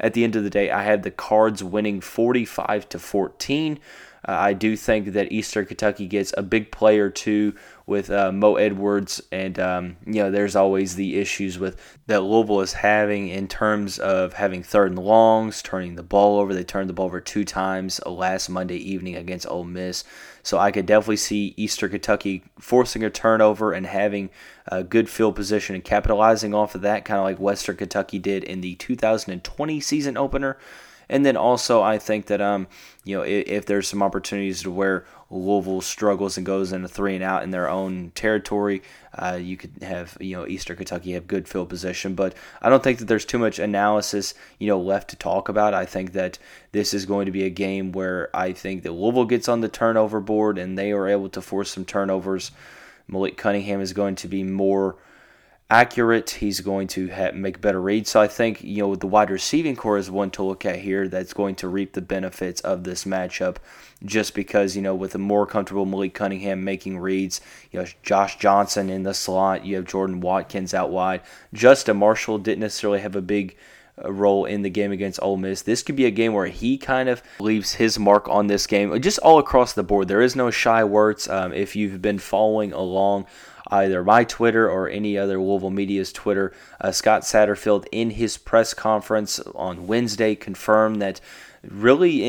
at 0.00 0.14
the 0.14 0.24
end 0.24 0.36
of 0.36 0.44
the 0.44 0.50
day, 0.50 0.70
I 0.70 0.82
had 0.82 1.02
the 1.02 1.10
Cards 1.10 1.62
winning 1.62 2.00
45 2.00 2.88
to 2.90 2.98
14. 2.98 3.78
Uh, 4.26 4.32
I 4.32 4.52
do 4.54 4.76
think 4.76 5.12
that 5.12 5.32
Eastern 5.32 5.66
Kentucky 5.66 6.06
gets 6.06 6.32
a 6.36 6.42
big 6.42 6.70
player 6.70 7.10
too 7.10 7.54
with 7.86 8.10
uh, 8.10 8.32
Mo 8.32 8.56
Edwards, 8.56 9.22
and 9.30 9.58
um, 9.58 9.96
you 10.06 10.14
know 10.14 10.30
there's 10.30 10.56
always 10.56 10.96
the 10.96 11.18
issues 11.18 11.58
with 11.58 11.78
that 12.06 12.22
Louisville 12.22 12.60
is 12.60 12.72
having 12.72 13.28
in 13.28 13.46
terms 13.48 13.98
of 13.98 14.32
having 14.32 14.62
third 14.62 14.92
and 14.92 14.98
longs, 14.98 15.60
turning 15.60 15.96
the 15.96 16.02
ball 16.02 16.40
over. 16.40 16.54
They 16.54 16.64
turned 16.64 16.88
the 16.88 16.94
ball 16.94 17.06
over 17.06 17.20
two 17.20 17.44
times 17.44 18.00
last 18.06 18.48
Monday 18.48 18.76
evening 18.76 19.16
against 19.16 19.46
Ole 19.46 19.64
Miss, 19.64 20.04
so 20.42 20.58
I 20.58 20.70
could 20.70 20.86
definitely 20.86 21.16
see 21.16 21.52
Eastern 21.58 21.90
Kentucky 21.90 22.44
forcing 22.58 23.04
a 23.04 23.10
turnover 23.10 23.72
and 23.72 23.86
having 23.86 24.30
a 24.66 24.82
good 24.82 25.10
field 25.10 25.36
position 25.36 25.74
and 25.74 25.84
capitalizing 25.84 26.54
off 26.54 26.74
of 26.74 26.80
that, 26.80 27.04
kind 27.04 27.18
of 27.18 27.24
like 27.24 27.38
Western 27.38 27.76
Kentucky 27.76 28.18
did 28.18 28.42
in 28.44 28.62
the 28.62 28.74
2020 28.76 29.80
season 29.80 30.16
opener. 30.16 30.56
And 31.08 31.24
then 31.24 31.36
also, 31.36 31.82
I 31.82 31.98
think 31.98 32.26
that 32.26 32.40
um, 32.40 32.66
you 33.04 33.16
know, 33.16 33.22
if, 33.22 33.46
if, 33.46 33.66
there's 33.66 33.88
some 33.88 34.02
opportunities 34.02 34.62
to 34.62 34.70
where 34.70 35.04
Louisville 35.30 35.80
struggles 35.80 36.36
and 36.36 36.46
goes 36.46 36.72
into 36.72 36.88
three 36.88 37.14
and 37.14 37.24
out 37.24 37.42
in 37.42 37.50
their 37.50 37.68
own 37.68 38.12
territory, 38.14 38.82
uh, 39.14 39.38
you 39.40 39.56
could 39.56 39.82
have 39.82 40.16
you 40.20 40.36
know 40.36 40.46
Eastern 40.46 40.76
Kentucky 40.76 41.12
have 41.12 41.26
good 41.26 41.48
field 41.48 41.68
position. 41.68 42.14
But 42.14 42.34
I 42.62 42.70
don't 42.70 42.82
think 42.82 42.98
that 42.98 43.06
there's 43.06 43.24
too 43.24 43.38
much 43.38 43.58
analysis 43.58 44.34
you 44.58 44.68
know 44.68 44.80
left 44.80 45.10
to 45.10 45.16
talk 45.16 45.48
about. 45.48 45.74
I 45.74 45.84
think 45.84 46.12
that 46.12 46.38
this 46.72 46.94
is 46.94 47.06
going 47.06 47.26
to 47.26 47.32
be 47.32 47.44
a 47.44 47.50
game 47.50 47.92
where 47.92 48.34
I 48.34 48.52
think 48.52 48.82
that 48.82 48.92
Louisville 48.92 49.26
gets 49.26 49.48
on 49.48 49.60
the 49.60 49.68
turnover 49.68 50.20
board 50.20 50.58
and 50.58 50.78
they 50.78 50.92
are 50.92 51.08
able 51.08 51.28
to 51.30 51.42
force 51.42 51.70
some 51.70 51.84
turnovers. 51.84 52.50
Malik 53.06 53.36
Cunningham 53.36 53.80
is 53.80 53.92
going 53.92 54.14
to 54.16 54.28
be 54.28 54.42
more 54.42 54.96
accurate. 55.74 56.30
He's 56.30 56.60
going 56.60 56.86
to 56.88 57.32
make 57.34 57.60
better 57.60 57.80
reads. 57.80 58.10
So 58.10 58.20
I 58.20 58.28
think 58.28 58.62
you 58.62 58.78
know 58.78 58.94
the 58.94 59.08
wide 59.08 59.28
receiving 59.28 59.74
corps 59.74 59.98
is 59.98 60.08
one 60.08 60.30
to 60.32 60.44
look 60.44 60.64
at 60.64 60.78
here. 60.78 61.08
That's 61.08 61.34
going 61.34 61.56
to 61.56 61.68
reap 61.68 61.94
the 61.94 62.00
benefits 62.00 62.60
of 62.60 62.84
this 62.84 63.04
matchup, 63.04 63.56
just 64.04 64.34
because 64.34 64.76
you 64.76 64.82
know 64.82 64.94
with 64.94 65.16
a 65.16 65.18
more 65.18 65.46
comfortable 65.46 65.84
Malik 65.84 66.14
Cunningham 66.14 66.62
making 66.62 66.98
reads, 66.98 67.40
you 67.72 67.80
know 67.80 67.86
Josh 68.04 68.38
Johnson 68.38 68.88
in 68.88 69.02
the 69.02 69.14
slot, 69.14 69.64
you 69.64 69.74
have 69.74 69.84
Jordan 69.84 70.20
Watkins 70.20 70.74
out 70.74 70.90
wide. 70.90 71.22
Justin 71.52 71.96
Marshall 71.96 72.38
didn't 72.38 72.60
necessarily 72.60 73.00
have 73.00 73.16
a 73.16 73.22
big 73.22 73.56
uh, 74.02 74.12
role 74.12 74.44
in 74.44 74.62
the 74.62 74.70
game 74.70 74.92
against 74.92 75.20
Ole 75.22 75.36
Miss. 75.36 75.62
This 75.62 75.82
could 75.82 75.96
be 75.96 76.06
a 76.06 76.12
game 76.12 76.34
where 76.34 76.46
he 76.46 76.78
kind 76.78 77.08
of 77.08 77.20
leaves 77.40 77.74
his 77.74 77.98
mark 77.98 78.28
on 78.28 78.46
this 78.46 78.68
game, 78.68 79.00
just 79.00 79.18
all 79.18 79.40
across 79.40 79.72
the 79.72 79.82
board. 79.82 80.06
There 80.06 80.22
is 80.22 80.36
no 80.36 80.52
shy 80.52 80.84
words. 80.84 81.28
Um, 81.28 81.52
if 81.52 81.74
you've 81.74 82.00
been 82.00 82.20
following 82.20 82.72
along 82.72 83.26
either 83.74 84.04
my 84.04 84.24
Twitter 84.24 84.70
or 84.70 84.88
any 84.88 85.18
other 85.18 85.38
Louisville 85.40 85.70
media's 85.70 86.12
Twitter. 86.12 86.52
Uh, 86.80 86.92
Scott 86.92 87.22
Satterfield, 87.22 87.86
in 87.90 88.10
his 88.10 88.36
press 88.38 88.74
conference 88.74 89.40
on 89.54 89.86
Wednesday, 89.86 90.34
confirmed 90.34 91.02
that 91.02 91.20
really 91.68 92.22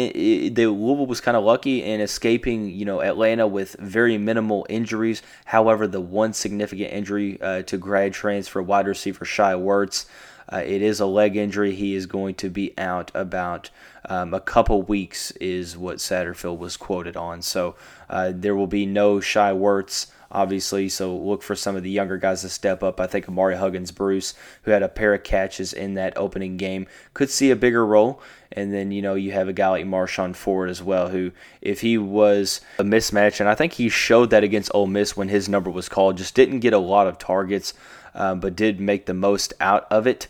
it, 0.48 0.56
the 0.56 0.68
Louisville 0.68 1.06
was 1.06 1.22
kind 1.22 1.38
of 1.38 1.44
lucky 1.44 1.84
in 1.84 2.02
escaping, 2.02 2.70
you 2.70 2.86
know, 2.86 3.02
Atlanta 3.02 3.48
with 3.48 3.76
very 3.80 4.18
minimal 4.18 4.66
injuries. 4.70 5.22
However, 5.46 5.88
the 5.88 6.02
one 6.02 6.34
significant 6.34 6.92
injury 6.92 7.40
uh, 7.42 7.62
to 7.64 7.78
grad 7.78 8.14
transfer 8.14 8.62
wide 8.62 8.88
receiver 8.88 9.26
Shai 9.26 9.54
Werts. 9.54 10.06
Uh, 10.48 10.58
it 10.58 10.82
is 10.82 11.00
a 11.00 11.06
leg 11.08 11.36
injury. 11.36 11.74
He 11.74 11.96
is 11.96 12.06
going 12.06 12.36
to 12.36 12.50
be 12.50 12.74
out 12.78 13.12
about 13.16 13.72
um, 14.08 14.34
a 14.34 14.40
couple 14.40 14.82
weeks, 14.84 15.32
is 15.42 15.76
what 15.76 15.98
Satterfield 15.98 16.60
was 16.60 16.78
quoted 16.78 17.18
on. 17.18 17.42
So 17.42 17.76
uh, 18.10 18.32
there 18.34 18.56
will 18.56 18.68
be 18.68 18.86
no 18.86 19.20
Shai 19.20 19.52
Werts 19.52 20.08
obviously. 20.32 20.90
So 20.90 21.16
look 21.16 21.44
for 21.44 21.56
some 21.56 21.76
of 21.76 21.84
the 21.84 21.90
younger 21.90 22.18
guys 22.18 22.42
to 22.42 22.50
step 22.50 22.84
up. 22.84 23.00
I 23.00 23.08
think 23.08 23.26
Ahmari 23.26 23.58
Huggins 23.58 23.92
Bruce, 23.92 24.34
who 24.64 24.72
had 24.72 24.84
a 24.84 24.90
pair 24.90 25.14
of 25.14 25.24
catches 25.24 25.74
in 25.74 25.94
that 25.96 26.18
opening 26.18 26.58
game, 26.58 26.88
could 27.14 27.30
see 27.30 27.52
a 27.52 27.56
bigger 27.56 27.86
role. 27.86 28.22
And 28.52 28.74
then, 28.74 28.92
you 28.92 29.02
know, 29.02 29.16
you 29.16 29.32
have 29.34 29.50
a 29.50 29.54
guy 29.54 29.68
like 29.70 29.86
Marshon 29.86 30.36
Ford 30.36 30.70
as 30.70 30.82
well, 30.82 31.10
who, 31.10 31.32
if 31.62 31.82
he 31.82 31.98
was 31.98 32.62
a 32.80 32.84
mismatch, 32.84 33.40
and 33.40 33.50
I 33.50 33.56
think 33.56 33.74
he 33.74 33.90
showed 33.90 34.30
that 34.30 34.44
against 34.44 34.72
Ole 34.74 34.88
Miss 34.88 35.18
when 35.18 35.28
his 35.28 35.50
number 35.50 35.70
was 35.70 35.90
called, 35.90 36.18
just 36.18 36.36
didn't 36.36 36.60
get 36.60 36.72
a 36.72 36.78
lot 36.78 37.08
of 37.08 37.18
targets, 37.18 37.74
um, 38.14 38.40
but 38.40 38.56
did 38.56 38.80
make 38.80 39.08
the 39.08 39.14
most 39.14 39.54
out 39.60 39.86
of 39.92 40.08
it, 40.08 40.28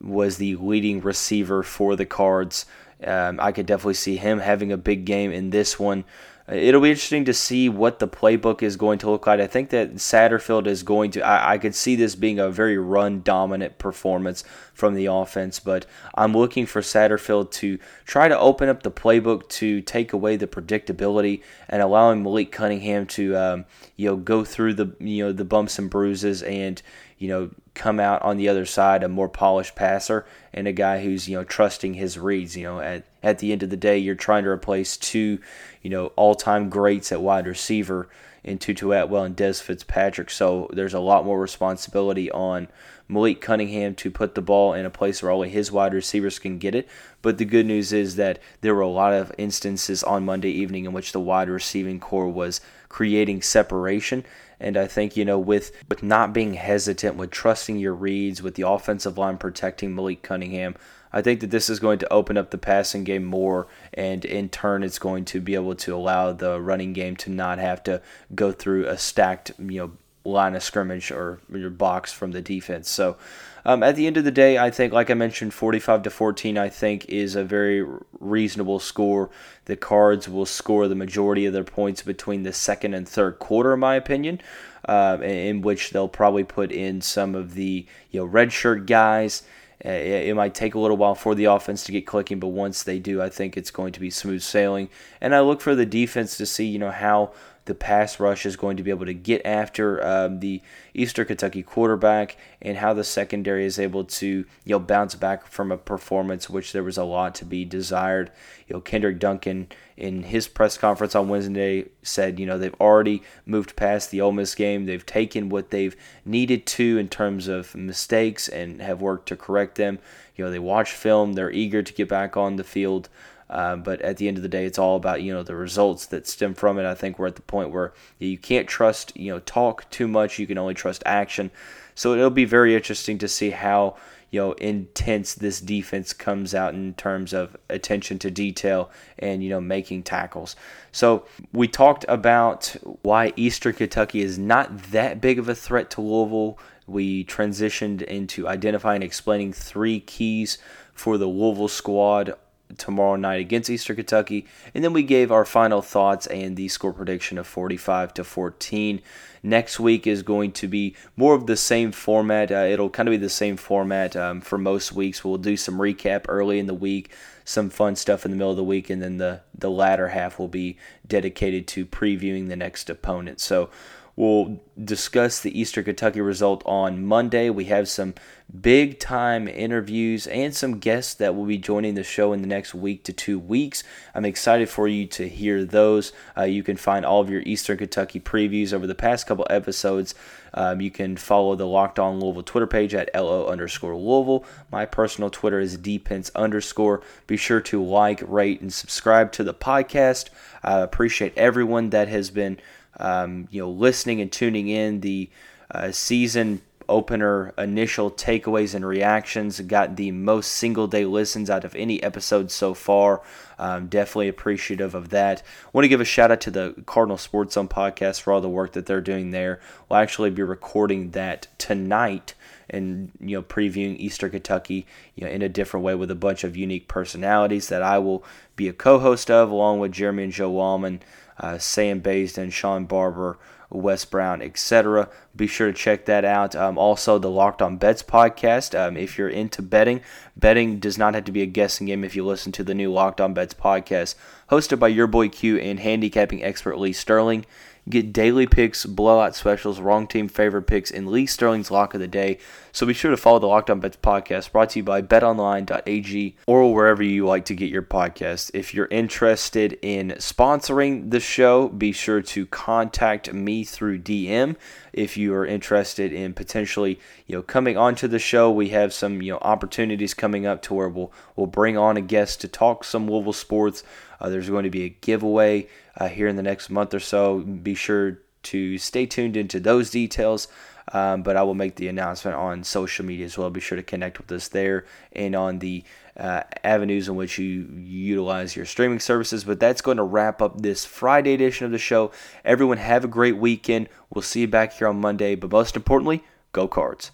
was 0.00 0.38
the 0.38 0.56
leading 0.56 1.00
receiver 1.00 1.62
for 1.62 1.96
the 1.96 2.06
Cards. 2.06 2.64
Um, 3.04 3.38
I 3.40 3.52
could 3.52 3.66
definitely 3.66 3.94
see 3.94 4.16
him 4.16 4.38
having 4.38 4.72
a 4.72 4.78
big 4.78 5.04
game 5.04 5.30
in 5.30 5.50
this 5.50 5.78
one 5.78 6.04
it'll 6.48 6.80
be 6.80 6.90
interesting 6.90 7.24
to 7.24 7.34
see 7.34 7.68
what 7.68 7.98
the 7.98 8.06
playbook 8.06 8.62
is 8.62 8.76
going 8.76 8.98
to 9.00 9.10
look 9.10 9.26
like. 9.26 9.40
I 9.40 9.48
think 9.48 9.70
that 9.70 9.94
Satterfield 9.94 10.66
is 10.66 10.82
going 10.82 11.10
to. 11.12 11.20
I, 11.20 11.54
I, 11.54 11.58
could 11.58 11.74
see 11.74 11.96
this 11.96 12.14
being 12.14 12.38
a 12.38 12.50
very 12.50 12.78
run 12.78 13.22
dominant 13.22 13.78
performance 13.78 14.44
from 14.72 14.94
the 14.94 15.06
offense, 15.06 15.58
but 15.58 15.86
I'm 16.14 16.36
looking 16.36 16.66
for 16.66 16.82
Satterfield 16.82 17.50
to 17.52 17.78
try 18.04 18.28
to 18.28 18.38
open 18.38 18.68
up 18.68 18.84
the 18.84 18.92
playbook 18.92 19.48
to 19.48 19.80
take 19.80 20.12
away 20.12 20.36
the 20.36 20.46
predictability 20.46 21.42
and 21.68 21.82
allowing 21.82 22.22
Malik 22.22 22.52
Cunningham 22.52 23.06
to 23.06 23.36
um, 23.36 23.64
you 23.96 24.08
know 24.08 24.16
go 24.16 24.44
through 24.44 24.74
the 24.74 24.94
you 25.00 25.24
know 25.24 25.32
the 25.32 25.44
bumps 25.44 25.78
and 25.78 25.90
bruises 25.90 26.42
and 26.42 26.80
you 27.18 27.28
know 27.28 27.50
come 27.74 27.98
out 27.98 28.22
on 28.22 28.36
the 28.36 28.48
other 28.48 28.64
side 28.64 29.02
a 29.02 29.08
more 29.08 29.28
polished 29.28 29.74
passer 29.74 30.26
and 30.56 30.66
a 30.66 30.72
guy 30.72 31.02
who's 31.02 31.28
you 31.28 31.36
know 31.36 31.44
trusting 31.44 31.94
his 31.94 32.18
reads. 32.18 32.56
You 32.56 32.64
know, 32.64 32.80
at 32.80 33.04
at 33.22 33.38
the 33.38 33.52
end 33.52 33.62
of 33.62 33.70
the 33.70 33.76
day, 33.76 33.98
you're 33.98 34.14
trying 34.14 34.44
to 34.44 34.50
replace 34.50 34.96
two 34.96 35.38
you 35.86 35.90
know 35.90 36.06
all-time 36.16 36.68
greats 36.68 37.12
at 37.12 37.22
wide 37.22 37.46
receiver 37.46 38.08
in 38.42 38.58
Tutu 38.58 38.90
Atwell 38.90 39.22
and 39.22 39.36
Dez 39.36 39.62
Fitzpatrick. 39.62 40.30
So 40.30 40.68
there's 40.72 40.94
a 40.94 40.98
lot 40.98 41.24
more 41.24 41.40
responsibility 41.40 42.28
on 42.32 42.66
Malik 43.08 43.40
Cunningham 43.40 43.94
to 43.94 44.10
put 44.10 44.34
the 44.34 44.42
ball 44.42 44.74
in 44.74 44.84
a 44.84 44.90
place 44.90 45.22
where 45.22 45.30
only 45.30 45.48
his 45.48 45.70
wide 45.70 45.94
receivers 45.94 46.40
can 46.40 46.58
get 46.58 46.74
it. 46.74 46.88
But 47.22 47.38
the 47.38 47.44
good 47.44 47.66
news 47.66 47.92
is 47.92 48.16
that 48.16 48.40
there 48.62 48.74
were 48.74 48.80
a 48.80 48.88
lot 48.88 49.12
of 49.12 49.32
instances 49.38 50.02
on 50.02 50.24
Monday 50.24 50.50
evening 50.50 50.86
in 50.86 50.92
which 50.92 51.12
the 51.12 51.20
wide 51.20 51.48
receiving 51.48 52.00
corps 52.00 52.28
was 52.28 52.60
creating 52.88 53.42
separation. 53.42 54.24
And 54.58 54.76
I 54.76 54.88
think, 54.88 55.16
you 55.16 55.24
know, 55.24 55.38
with, 55.38 55.70
with 55.88 56.02
not 56.02 56.32
being 56.32 56.54
hesitant, 56.54 57.14
with 57.14 57.30
trusting 57.30 57.78
your 57.78 57.94
reads, 57.94 58.42
with 58.42 58.56
the 58.56 58.68
offensive 58.68 59.16
line 59.16 59.38
protecting 59.38 59.94
Malik 59.94 60.22
Cunningham, 60.22 60.74
I 61.12 61.22
think 61.22 61.40
that 61.40 61.50
this 61.50 61.70
is 61.70 61.80
going 61.80 61.98
to 62.00 62.12
open 62.12 62.36
up 62.36 62.50
the 62.50 62.58
passing 62.58 63.04
game 63.04 63.24
more, 63.24 63.66
and 63.94 64.24
in 64.24 64.48
turn, 64.48 64.82
it's 64.82 64.98
going 64.98 65.24
to 65.26 65.40
be 65.40 65.54
able 65.54 65.74
to 65.76 65.94
allow 65.94 66.32
the 66.32 66.60
running 66.60 66.92
game 66.92 67.16
to 67.16 67.30
not 67.30 67.58
have 67.58 67.82
to 67.84 68.02
go 68.34 68.52
through 68.52 68.86
a 68.86 68.98
stacked, 68.98 69.52
you 69.58 69.80
know, 69.80 69.92
line 70.24 70.56
of 70.56 70.62
scrimmage 70.62 71.10
or 71.10 71.38
your 71.52 71.70
box 71.70 72.12
from 72.12 72.32
the 72.32 72.42
defense. 72.42 72.90
So, 72.90 73.16
um, 73.64 73.82
at 73.82 73.96
the 73.96 74.06
end 74.06 74.16
of 74.16 74.22
the 74.22 74.30
day, 74.30 74.58
I 74.58 74.70
think, 74.70 74.92
like 74.92 75.10
I 75.10 75.14
mentioned, 75.14 75.52
45 75.52 76.04
to 76.04 76.10
14, 76.10 76.56
I 76.56 76.68
think 76.68 77.08
is 77.08 77.34
a 77.34 77.42
very 77.42 77.84
reasonable 78.20 78.78
score. 78.78 79.28
The 79.64 79.76
Cards 79.76 80.28
will 80.28 80.46
score 80.46 80.86
the 80.86 80.94
majority 80.94 81.46
of 81.46 81.52
their 81.52 81.64
points 81.64 82.02
between 82.02 82.44
the 82.44 82.52
second 82.52 82.94
and 82.94 83.08
third 83.08 83.40
quarter, 83.40 83.72
in 83.72 83.80
my 83.80 83.96
opinion, 83.96 84.40
uh, 84.88 85.18
in 85.20 85.62
which 85.62 85.90
they'll 85.90 86.06
probably 86.06 86.44
put 86.44 86.70
in 86.70 87.00
some 87.00 87.34
of 87.34 87.54
the 87.54 87.86
you 88.12 88.20
know 88.20 88.28
redshirt 88.28 88.86
guys. 88.86 89.42
Uh, 89.84 89.90
it, 89.90 90.34
might 90.34 90.54
take 90.54 90.74
a 90.74 90.78
little 90.78 90.96
while 90.96 91.14
for 91.14 91.34
the 91.34 91.44
offense 91.44 91.84
to 91.84 91.92
get 91.92 92.06
clicking, 92.06 92.40
but 92.40 92.48
once 92.48 92.82
they 92.82 92.98
do, 92.98 93.20
I 93.20 93.28
think 93.28 93.56
it's 93.56 93.70
going 93.70 93.92
to 93.92 94.00
be 94.00 94.08
smooth 94.08 94.42
sailing. 94.42 94.88
And 95.20 95.34
I 95.34 95.40
look 95.40 95.60
for 95.60 95.74
the 95.74 95.84
defense 95.84 96.38
to 96.38 96.46
see, 96.46 96.64
you 96.64 96.78
know, 96.78 96.90
how 96.90 97.32
the 97.66 97.74
pass 97.74 98.18
rush 98.18 98.46
is 98.46 98.56
going 98.56 98.76
to 98.76 98.82
be 98.82 98.90
able 98.90 99.06
to 99.06 99.14
get 99.14 99.42
after 99.44 100.04
um, 100.04 100.40
the 100.40 100.62
Eastern 100.94 101.26
Kentucky 101.26 101.62
quarterback 101.62 102.36
and 102.62 102.78
how 102.78 102.94
the 102.94 103.04
secondary 103.04 103.64
is 103.64 103.78
able 103.78 104.04
to 104.04 104.26
you 104.26 104.46
know 104.66 104.78
bounce 104.78 105.14
back 105.14 105.46
from 105.46 105.70
a 105.70 105.76
performance 105.76 106.48
which 106.48 106.72
there 106.72 106.82
was 106.82 106.96
a 106.96 107.04
lot 107.04 107.34
to 107.34 107.44
be 107.44 107.64
desired. 107.64 108.30
You 108.66 108.74
know 108.74 108.80
Kendrick 108.80 109.18
Duncan 109.18 109.68
in 109.96 110.24
his 110.24 110.48
press 110.48 110.78
conference 110.78 111.14
on 111.14 111.28
Wednesday 111.28 111.86
said 112.02 112.38
you 112.38 112.46
know 112.46 112.56
they've 112.56 112.80
already 112.80 113.22
moved 113.44 113.76
past 113.76 114.10
the 114.10 114.20
Ole 114.20 114.32
Miss 114.32 114.54
game. 114.54 114.86
They've 114.86 115.04
taken 115.04 115.48
what 115.48 115.70
they've 115.70 115.96
needed 116.24 116.66
to 116.66 116.98
in 116.98 117.08
terms 117.08 117.48
of 117.48 117.74
mistakes 117.74 118.48
and 118.48 118.80
have 118.80 119.00
worked 119.00 119.28
to 119.28 119.36
correct 119.36 119.74
them. 119.74 119.98
You 120.36 120.44
know 120.44 120.50
they 120.50 120.58
watch 120.60 120.92
film. 120.92 121.32
They're 121.32 121.50
eager 121.50 121.82
to 121.82 121.92
get 121.92 122.08
back 122.08 122.36
on 122.36 122.56
the 122.56 122.64
field. 122.64 123.08
Uh, 123.48 123.76
but 123.76 124.00
at 124.02 124.16
the 124.16 124.26
end 124.26 124.36
of 124.36 124.42
the 124.42 124.48
day, 124.48 124.66
it's 124.66 124.78
all 124.78 124.96
about 124.96 125.22
you 125.22 125.32
know 125.32 125.42
the 125.42 125.54
results 125.54 126.06
that 126.06 126.26
stem 126.26 126.54
from 126.54 126.78
it. 126.78 126.86
I 126.86 126.94
think 126.94 127.18
we're 127.18 127.28
at 127.28 127.36
the 127.36 127.42
point 127.42 127.70
where 127.70 127.92
you 128.18 128.38
can't 128.38 128.66
trust 128.66 129.16
you 129.16 129.32
know 129.32 129.38
talk 129.40 129.88
too 129.90 130.08
much. 130.08 130.38
You 130.38 130.46
can 130.46 130.58
only 130.58 130.74
trust 130.74 131.02
action. 131.06 131.50
So 131.94 132.12
it'll 132.12 132.30
be 132.30 132.44
very 132.44 132.74
interesting 132.74 133.18
to 133.18 133.28
see 133.28 133.50
how 133.50 133.96
you 134.30 134.40
know 134.40 134.52
intense 134.52 135.34
this 135.34 135.60
defense 135.60 136.12
comes 136.12 136.54
out 136.54 136.74
in 136.74 136.94
terms 136.94 137.32
of 137.32 137.56
attention 137.70 138.18
to 138.20 138.30
detail 138.30 138.90
and 139.18 139.44
you 139.44 139.50
know 139.50 139.60
making 139.60 140.02
tackles. 140.02 140.56
So 140.90 141.24
we 141.52 141.68
talked 141.68 142.04
about 142.08 142.74
why 143.02 143.32
Eastern 143.36 143.74
Kentucky 143.74 144.22
is 144.22 144.38
not 144.38 144.90
that 144.90 145.20
big 145.20 145.38
of 145.38 145.48
a 145.48 145.54
threat 145.54 145.90
to 145.90 146.00
Louisville. 146.00 146.58
We 146.88 147.24
transitioned 147.24 148.02
into 148.02 148.48
identifying 148.48 149.02
explaining 149.02 149.52
three 149.52 150.00
keys 150.00 150.58
for 150.92 151.18
the 151.18 151.26
Louisville 151.26 151.68
squad 151.68 152.34
tomorrow 152.76 153.16
night 153.16 153.40
against 153.40 153.70
Eastern 153.70 153.96
Kentucky. 153.96 154.46
And 154.74 154.82
then 154.82 154.92
we 154.92 155.02
gave 155.02 155.30
our 155.30 155.44
final 155.44 155.82
thoughts 155.82 156.26
and 156.26 156.56
the 156.56 156.68
score 156.68 156.92
prediction 156.92 157.38
of 157.38 157.46
45 157.46 158.14
to 158.14 158.24
14. 158.24 159.00
Next 159.42 159.78
week 159.78 160.06
is 160.06 160.22
going 160.22 160.52
to 160.52 160.68
be 160.68 160.96
more 161.16 161.34
of 161.34 161.46
the 161.46 161.56
same 161.56 161.92
format. 161.92 162.50
Uh, 162.50 162.66
it'll 162.68 162.90
kind 162.90 163.08
of 163.08 163.12
be 163.12 163.16
the 163.16 163.28
same 163.28 163.56
format 163.56 164.16
um, 164.16 164.40
for 164.40 164.58
most 164.58 164.92
weeks. 164.92 165.24
We'll 165.24 165.38
do 165.38 165.56
some 165.56 165.78
recap 165.78 166.24
early 166.28 166.58
in 166.58 166.66
the 166.66 166.74
week, 166.74 167.12
some 167.44 167.70
fun 167.70 167.94
stuff 167.94 168.24
in 168.24 168.32
the 168.32 168.36
middle 168.36 168.50
of 168.50 168.56
the 168.56 168.64
week, 168.64 168.90
and 168.90 169.00
then 169.00 169.18
the, 169.18 169.40
the 169.56 169.70
latter 169.70 170.08
half 170.08 170.38
will 170.38 170.48
be 170.48 170.76
dedicated 171.06 171.68
to 171.68 171.86
previewing 171.86 172.48
the 172.48 172.56
next 172.56 172.90
opponent. 172.90 173.40
So 173.40 173.70
We'll 174.16 174.62
discuss 174.82 175.40
the 175.40 175.58
Eastern 175.58 175.84
Kentucky 175.84 176.22
result 176.22 176.62
on 176.64 177.04
Monday. 177.04 177.50
We 177.50 177.66
have 177.66 177.86
some 177.86 178.14
big 178.60 178.98
time 178.98 179.46
interviews 179.46 180.26
and 180.26 180.54
some 180.54 180.78
guests 180.78 181.12
that 181.14 181.34
will 181.34 181.44
be 181.44 181.58
joining 181.58 181.94
the 181.94 182.02
show 182.02 182.32
in 182.32 182.40
the 182.40 182.48
next 182.48 182.74
week 182.74 183.04
to 183.04 183.12
two 183.12 183.38
weeks. 183.38 183.84
I'm 184.14 184.24
excited 184.24 184.70
for 184.70 184.88
you 184.88 185.06
to 185.08 185.28
hear 185.28 185.66
those. 185.66 186.12
Uh, 186.34 186.44
you 186.44 186.62
can 186.62 186.78
find 186.78 187.04
all 187.04 187.20
of 187.20 187.28
your 187.28 187.42
Eastern 187.42 187.76
Kentucky 187.76 188.18
previews 188.18 188.72
over 188.72 188.86
the 188.86 188.94
past 188.94 189.26
couple 189.26 189.46
episodes. 189.50 190.14
Um, 190.54 190.80
you 190.80 190.90
can 190.90 191.18
follow 191.18 191.54
the 191.54 191.66
Locked 191.66 191.98
On 191.98 192.18
Louisville 192.18 192.42
Twitter 192.42 192.66
page 192.66 192.94
at 192.94 193.10
LO 193.14 193.46
underscore 193.46 193.94
Louisville. 193.94 194.46
My 194.72 194.86
personal 194.86 195.28
Twitter 195.28 195.60
is 195.60 195.76
dpence 195.76 196.34
underscore. 196.34 197.02
Be 197.26 197.36
sure 197.36 197.60
to 197.62 197.84
like, 197.84 198.22
rate, 198.26 198.62
and 198.62 198.72
subscribe 198.72 199.32
to 199.32 199.44
the 199.44 199.52
podcast. 199.52 200.30
I 200.62 200.80
appreciate 200.80 201.36
everyone 201.36 201.90
that 201.90 202.08
has 202.08 202.30
been 202.30 202.58
um, 202.98 203.48
you 203.50 203.60
know, 203.60 203.70
listening 203.70 204.20
and 204.20 204.30
tuning 204.30 204.68
in. 204.68 205.00
The 205.00 205.30
uh, 205.70 205.90
season 205.92 206.62
opener 206.88 207.52
initial 207.58 208.10
takeaways 208.10 208.74
and 208.74 208.86
reactions 208.86 209.60
got 209.60 209.96
the 209.96 210.10
most 210.12 210.52
single 210.52 210.86
day 210.86 211.04
listens 211.04 211.50
out 211.50 211.64
of 211.64 211.74
any 211.74 212.02
episode 212.02 212.50
so 212.50 212.74
far. 212.74 213.22
Um, 213.58 213.88
definitely 213.88 214.28
appreciative 214.28 214.94
of 214.94 215.08
that. 215.10 215.42
Want 215.72 215.84
to 215.84 215.88
give 215.88 216.00
a 216.00 216.04
shout 216.04 216.30
out 216.30 216.40
to 216.42 216.50
the 216.50 216.74
Cardinal 216.86 217.18
Sports 217.18 217.54
Zone 217.54 217.68
podcast 217.68 218.20
for 218.20 218.32
all 218.32 218.40
the 218.40 218.48
work 218.48 218.72
that 218.72 218.86
they're 218.86 219.00
doing 219.00 219.30
there. 219.30 219.60
We'll 219.88 219.98
actually 219.98 220.30
be 220.30 220.42
recording 220.42 221.10
that 221.10 221.48
tonight 221.58 222.34
and 222.68 223.12
you 223.20 223.36
know 223.36 223.42
previewing 223.42 223.96
Eastern 223.98 224.30
Kentucky 224.30 224.86
you 225.14 225.24
know 225.24 225.30
in 225.30 225.40
a 225.40 225.48
different 225.48 225.84
way 225.84 225.94
with 225.94 226.10
a 226.10 226.16
bunch 226.16 226.42
of 226.42 226.56
unique 226.56 226.88
personalities 226.88 227.68
that 227.68 227.80
I 227.80 227.98
will 227.98 228.24
be 228.56 228.66
a 228.66 228.72
co-host 228.72 229.30
of 229.30 229.50
along 229.50 229.78
with 229.78 229.92
Jeremy 229.92 230.24
and 230.24 230.32
Joe 230.32 230.52
Wallman 230.52 231.00
uh, 231.38 231.58
Sam 231.58 232.00
Baisden, 232.00 232.52
Sean 232.52 232.84
Barber, 232.84 233.38
Wes 233.70 234.04
Brown, 234.04 234.42
etc. 234.42 235.08
Be 235.34 235.46
sure 235.46 235.68
to 235.68 235.72
check 235.72 236.04
that 236.06 236.24
out. 236.24 236.54
Um, 236.54 236.78
also, 236.78 237.18
the 237.18 237.30
Locked 237.30 237.60
On 237.60 237.76
Bets 237.76 238.02
podcast. 238.02 238.78
Um, 238.78 238.96
if 238.96 239.18
you're 239.18 239.28
into 239.28 239.62
betting, 239.62 240.00
betting 240.36 240.78
does 240.78 240.96
not 240.96 241.14
have 241.14 241.24
to 241.24 241.32
be 241.32 241.42
a 241.42 241.46
guessing 241.46 241.88
game 241.88 242.04
if 242.04 242.14
you 242.14 242.24
listen 242.24 242.52
to 242.52 242.64
the 242.64 242.74
new 242.74 242.92
Locked 242.92 243.20
On 243.20 243.34
Bets 243.34 243.54
podcast, 243.54 244.14
hosted 244.50 244.78
by 244.78 244.88
your 244.88 245.06
boy 245.06 245.28
Q 245.28 245.58
and 245.58 245.80
handicapping 245.80 246.42
expert 246.42 246.78
Lee 246.78 246.92
Sterling. 246.92 247.44
Get 247.88 248.12
daily 248.12 248.48
picks, 248.48 248.84
blowout 248.84 249.36
specials, 249.36 249.78
wrong 249.78 250.08
team 250.08 250.26
favorite 250.26 250.62
picks, 250.62 250.90
and 250.90 251.08
Lee 251.08 251.24
Sterling's 251.24 251.70
lock 251.70 251.94
of 251.94 252.00
the 252.00 252.08
day. 252.08 252.38
So 252.72 252.84
be 252.84 252.92
sure 252.92 253.12
to 253.12 253.16
follow 253.16 253.38
the 253.38 253.46
Locked 253.46 253.70
On 253.70 253.78
Bets 253.78 253.98
podcast 254.02 254.50
brought 254.50 254.70
to 254.70 254.80
you 254.80 254.82
by 254.82 255.02
betonline.ag 255.02 256.36
or 256.48 256.74
wherever 256.74 257.04
you 257.04 257.26
like 257.26 257.44
to 257.44 257.54
get 257.54 257.70
your 257.70 257.84
podcast. 257.84 258.50
If 258.54 258.74
you're 258.74 258.88
interested 258.90 259.78
in 259.82 260.16
sponsoring 260.18 261.12
the 261.12 261.20
show, 261.20 261.68
be 261.68 261.92
sure 261.92 262.22
to 262.22 262.46
contact 262.46 263.32
me 263.32 263.62
through 263.62 264.00
DM. 264.00 264.56
If 264.92 265.16
you 265.16 265.32
are 265.34 265.46
interested 265.46 266.12
in 266.12 266.34
potentially, 266.34 266.98
you 267.28 267.36
know, 267.36 267.42
coming 267.42 267.76
onto 267.76 268.08
the 268.08 268.18
show, 268.18 268.50
we 268.50 268.70
have 268.70 268.92
some, 268.92 269.22
you 269.22 269.32
know, 269.32 269.38
opportunities 269.42 270.12
coming 270.12 270.44
up 270.44 270.60
to 270.62 270.74
where 270.74 270.88
we'll 270.88 271.12
we'll 271.36 271.46
bring 271.46 271.78
on 271.78 271.96
a 271.96 272.00
guest 272.00 272.40
to 272.40 272.48
talk 272.48 272.82
some 272.82 273.08
Louisville 273.08 273.32
sports. 273.32 273.84
Uh, 274.20 274.28
there's 274.28 274.48
going 274.48 274.64
to 274.64 274.70
be 274.70 274.84
a 274.84 274.88
giveaway 274.88 275.68
uh, 275.96 276.08
here 276.08 276.28
in 276.28 276.36
the 276.36 276.42
next 276.42 276.70
month 276.70 276.94
or 276.94 277.00
so. 277.00 277.38
Be 277.38 277.74
sure 277.74 278.18
to 278.44 278.78
stay 278.78 279.06
tuned 279.06 279.36
into 279.36 279.60
those 279.60 279.90
details. 279.90 280.48
Um, 280.92 281.22
but 281.22 281.36
I 281.36 281.42
will 281.42 281.54
make 281.54 281.76
the 281.76 281.88
announcement 281.88 282.36
on 282.36 282.62
social 282.62 283.04
media 283.04 283.26
as 283.26 283.36
well. 283.36 283.50
Be 283.50 283.60
sure 283.60 283.76
to 283.76 283.82
connect 283.82 284.18
with 284.18 284.30
us 284.30 284.48
there 284.48 284.84
and 285.12 285.34
on 285.34 285.58
the 285.58 285.82
uh, 286.16 286.42
avenues 286.62 287.08
in 287.08 287.16
which 287.16 287.38
you 287.38 287.68
utilize 287.76 288.54
your 288.54 288.66
streaming 288.66 289.00
services. 289.00 289.42
But 289.42 289.58
that's 289.58 289.80
going 289.80 289.96
to 289.96 290.04
wrap 290.04 290.40
up 290.40 290.62
this 290.62 290.84
Friday 290.84 291.34
edition 291.34 291.66
of 291.66 291.72
the 291.72 291.78
show. 291.78 292.12
Everyone, 292.44 292.78
have 292.78 293.04
a 293.04 293.08
great 293.08 293.36
weekend. 293.36 293.88
We'll 294.10 294.22
see 294.22 294.42
you 294.42 294.48
back 294.48 294.74
here 294.74 294.86
on 294.86 295.00
Monday. 295.00 295.34
But 295.34 295.50
most 295.50 295.74
importantly, 295.74 296.22
go 296.52 296.68
cards. 296.68 297.10